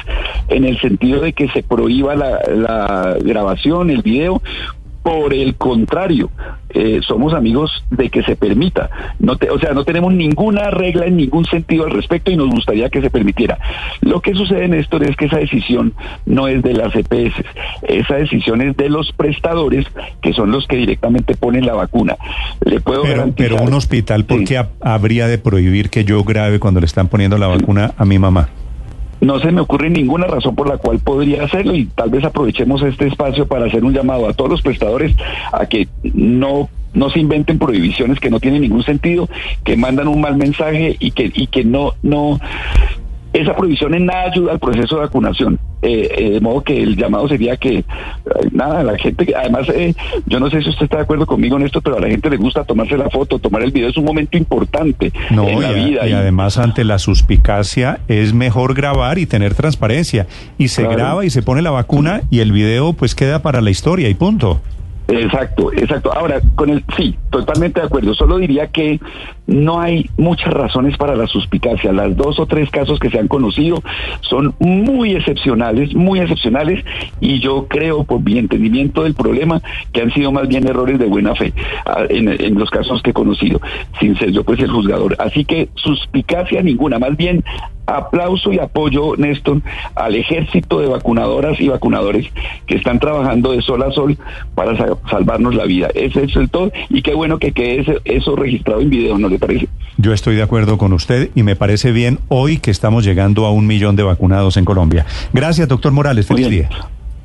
en 0.48 0.66
el 0.66 0.80
sentido 0.80 1.22
de 1.22 1.34
que 1.34 1.50
se 1.50 1.62
prohíba 1.62 2.16
la, 2.16 2.40
la 2.56 3.18
grabación, 3.22 3.92
el 3.92 4.02
video, 4.02 4.42
por 5.04 5.34
el 5.34 5.56
contrario, 5.56 6.30
eh, 6.70 7.02
somos 7.06 7.34
amigos 7.34 7.84
de 7.90 8.10
que 8.10 8.24
se 8.24 8.36
permita. 8.36 8.90
No 9.20 9.34
o 9.52 9.60
sea, 9.60 9.74
no 9.74 9.84
tenemos 9.84 10.14
ninguna 10.14 10.70
regla 10.70 11.06
en 11.06 11.18
ningún 11.18 11.46
sentido 11.46 11.86
al 11.86 11.92
respecto 11.92 12.32
y 12.32 12.38
nos 12.38 12.50
gustaría 12.50 12.90
que 12.90 13.02
se 13.02 13.10
permitiera. 13.10 13.58
Lo 14.02 14.22
que 14.22 14.34
sucede, 14.34 14.68
Néstor, 14.68 15.04
es 15.04 15.16
que 15.16 15.26
esa 15.26 15.38
decisión 15.38 15.94
no 16.26 16.48
es 16.48 16.62
de 16.62 16.74
las 16.74 16.96
EPS, 16.96 17.34
esa 17.84 18.16
decisión 18.16 18.62
es 18.62 18.78
de 18.78 18.90
los 18.90 19.12
prestadores 19.14 19.86
que 20.22 20.34
son 20.34 20.52
los 20.52 20.68
que 20.68 20.78
directamente 20.78 21.36
ponen 21.36 21.66
la 21.66 21.74
vacuna. 21.74 22.18
Le 22.64 22.80
puedo 22.80 23.04
pero, 23.04 23.34
pero 23.36 23.62
un 23.62 23.74
hospital, 23.74 24.26
¿por 24.26 24.44
qué 24.44 24.64
habría 24.82 25.28
de 25.28 25.38
prohibir 25.38 25.90
que 25.90 26.06
yo 26.06 26.24
grabe 26.24 26.60
cuando 26.60 26.80
le 26.80 26.86
están 26.86 27.08
poniendo 27.08 27.38
la 27.38 27.48
vacuna 27.48 27.94
a 27.98 28.06
mi 28.06 28.20
mamá? 28.20 28.50
No 29.22 29.40
se 29.40 29.52
me 29.52 29.62
ocurre 29.62 29.90
ninguna 29.90 30.28
razón 30.28 30.56
por 30.56 30.68
la 30.68 30.78
cual 30.78 31.00
podría 31.00 31.44
hacerlo 31.44 31.76
y 31.76 31.86
tal 31.86 32.10
vez 32.10 32.24
aprovechemos 32.24 32.82
este 32.82 33.08
espacio 33.08 33.48
para 33.48 33.66
hacer 33.66 33.86
un 33.86 33.94
llamado 33.94 34.28
a 34.28 34.34
todos 34.34 34.50
los 34.50 34.62
prestadores 34.62 35.16
a 35.52 35.66
que 35.68 35.88
no 36.14 36.70
no 36.94 37.10
se 37.10 37.20
inventen 37.20 37.58
prohibiciones 37.58 38.20
que 38.20 38.30
no 38.30 38.42
tienen 38.42 38.62
ningún 38.62 38.84
sentido, 38.84 39.30
que 39.64 39.78
mandan 39.78 40.10
un 40.10 40.20
mal 40.20 40.36
mensaje 40.36 40.98
y 41.00 41.12
que 41.12 41.32
y 41.34 41.48
que 41.48 41.64
no 41.64 41.94
no 42.02 42.40
esa 43.34 43.56
prohibición 43.56 43.94
en 43.94 44.06
nada 44.06 44.24
ayuda 44.24 44.52
al 44.54 44.60
proceso 44.60 44.96
de 44.96 45.02
vacunación. 45.02 45.60
Eh, 45.84 46.10
eh, 46.16 46.30
de 46.32 46.42
modo 46.42 46.62
que 46.62 46.84
el 46.84 46.96
llamado 46.96 47.28
sería 47.28 47.58
que, 47.58 47.80
eh, 47.80 47.86
nada, 48.52 48.84
la 48.84 48.98
gente, 49.00 49.34
además, 49.36 49.66
yo 50.28 50.40
no 50.40 50.48
sé 50.50 50.62
si 50.62 50.70
usted 50.70 50.84
está 50.84 50.98
de 50.98 51.04
acuerdo 51.04 51.26
conmigo 51.26 51.58
en 51.58 51.64
esto, 51.64 51.82
pero 51.82 51.98
a 51.98 52.00
la 52.00 52.08
gente 52.08 52.30
le 52.30 52.38
gusta 52.38 52.64
tomarse 52.64 52.96
la 52.98 53.10
foto, 53.10 53.40
tomar 53.40 53.64
el 53.64 53.72
video, 53.72 53.90
es 53.90 53.98
un 53.98 54.06
momento 54.06 54.38
importante 54.38 55.12
en 55.30 55.62
la 55.62 55.72
vida. 55.72 56.08
Y, 56.08 56.14
además, 56.14 56.60
ante 56.60 56.84
la 56.84 57.00
suspicacia, 57.00 58.00
es 58.08 58.34
mejor 58.34 58.76
grabar 58.76 59.18
y 59.18 59.26
tener 59.26 59.56
transparencia. 59.56 60.28
Y 60.60 60.68
se 60.68 60.84
graba 60.84 61.26
y 61.26 61.32
se 61.32 61.42
pone 61.42 61.64
la 61.64 61.72
vacuna 61.72 62.22
y 62.30 62.40
el 62.42 62.52
video, 62.52 62.94
pues 62.94 63.16
queda 63.16 63.42
para 63.42 63.62
la 63.62 63.72
historia 63.72 64.08
y 64.10 64.14
punto. 64.14 64.62
Exacto, 65.12 65.72
exacto. 65.74 66.14
Ahora, 66.14 66.42
con 66.56 66.70
el 66.70 66.84
sí, 66.96 67.16
totalmente 67.30 67.80
de 67.80 67.86
acuerdo. 67.86 68.14
Solo 68.14 68.38
diría 68.38 68.68
que 68.68 69.00
no 69.48 69.80
hay 69.80 70.10
muchas 70.18 70.54
razones 70.54 70.98
para 70.98 71.16
la 71.16 71.28
suspicacia. 71.28 71.92
Las 71.92 72.16
dos 72.16 72.40
o 72.40 72.46
tres 72.46 72.70
casos 72.70 73.00
que 73.00 73.10
se 73.10 73.20
han 73.20 73.28
conocido 73.28 73.84
son 74.22 74.54
muy 74.60 75.16
excepcionales, 75.16 75.94
muy 75.94 76.20
excepcionales, 76.20 76.84
y 77.20 77.40
yo 77.40 77.68
creo, 77.68 78.04
por 78.04 78.22
mi 78.22 78.38
entendimiento 78.38 79.04
del 79.04 79.14
problema, 79.14 79.62
que 79.92 80.02
han 80.02 80.14
sido 80.14 80.32
más 80.32 80.48
bien 80.48 80.68
errores 80.68 81.00
de 81.00 81.06
buena 81.06 81.36
fe 81.36 81.54
ah, 81.86 82.06
en, 82.10 82.30
en 82.30 82.58
los 82.58 82.70
casos 82.70 83.02
que 83.02 83.12
he 83.12 83.14
conocido, 83.14 83.60
sin 84.00 84.18
ser 84.18 84.32
yo 84.32 84.44
pues 84.44 84.60
el 84.60 84.72
juzgador. 84.72 85.16
Así 85.20 85.46
que 85.46 85.70
suspicacia 85.76 86.62
ninguna, 86.62 87.00
más 87.00 87.18
bien 87.18 87.44
aplauso 87.86 88.52
y 88.52 88.60
apoyo, 88.60 89.16
Néstor, 89.18 89.62
al 89.96 90.16
ejército 90.16 90.80
de 90.80 90.88
vacunadoras 90.88 91.60
y 91.60 91.68
vacunadores 91.68 92.28
que 92.68 92.76
están 92.76 93.00
trabajando 93.00 93.52
de 93.52 93.62
sol 93.62 93.84
a 93.84 93.92
sol 93.92 94.18
para 94.56 94.78
salvarnos 95.10 95.56
la 95.56 95.66
vida. 95.66 95.90
Ese 95.94 96.24
es 96.24 96.36
el 96.36 96.50
todo 96.50 96.72
y 96.90 97.02
qué 97.02 97.14
bueno 97.14 97.40
que 97.40 97.52
quede 97.52 98.02
eso 98.06 98.36
registrado 98.36 98.82
en 98.82 98.90
video, 98.90 99.18
¿no 99.18 99.30
le 99.30 99.40
parece? 99.40 99.68
Yo 99.98 100.14
estoy 100.14 100.36
de 100.36 100.44
acuerdo 100.44 100.78
con 100.78 100.94
usted 100.94 101.30
y 101.36 101.44
me 101.44 101.56
parece 101.56 101.92
bien 101.92 102.20
hoy 102.28 102.58
que 102.58 102.72
estamos 102.72 103.04
llegando 103.04 103.46
a 103.46 103.52
un 103.52 103.68
millón 103.68 103.96
de 103.96 104.04
vacunados 104.04 104.58
en 104.58 104.66
Colombia. 104.66 105.06
Gracias, 105.34 105.68
doctor 105.68 105.92
Morales. 105.92 106.28
Feliz 106.28 106.50
día. 106.50 106.70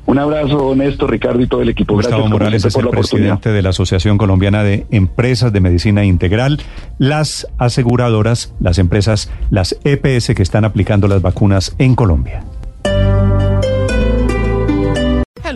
Un 0.07 0.19
abrazo, 0.19 0.73
Néstor, 0.73 1.11
Ricardo 1.11 1.41
y 1.41 1.47
todo 1.47 1.61
el 1.61 1.67
equipo. 1.67 1.93
Gustavo 1.93 2.27
Morales 2.27 2.63
es 2.63 2.75
el 2.77 2.87
presidente 2.87 3.49
de 3.49 3.61
la 3.61 3.69
Asociación 3.69 4.17
Colombiana 4.17 4.63
de 4.63 4.87
Empresas 4.89 5.51
de 5.51 5.59
Medicina 5.59 6.05
Integral. 6.05 6.61
Las 6.97 7.45
aseguradoras, 7.57 8.53
las 8.61 8.79
empresas, 8.79 9.29
las 9.49 9.77
EPS 9.83 10.33
que 10.33 10.43
están 10.43 10.63
aplicando 10.63 11.09
las 11.09 11.21
vacunas 11.21 11.75
en 11.77 11.93
Colombia. 11.93 12.45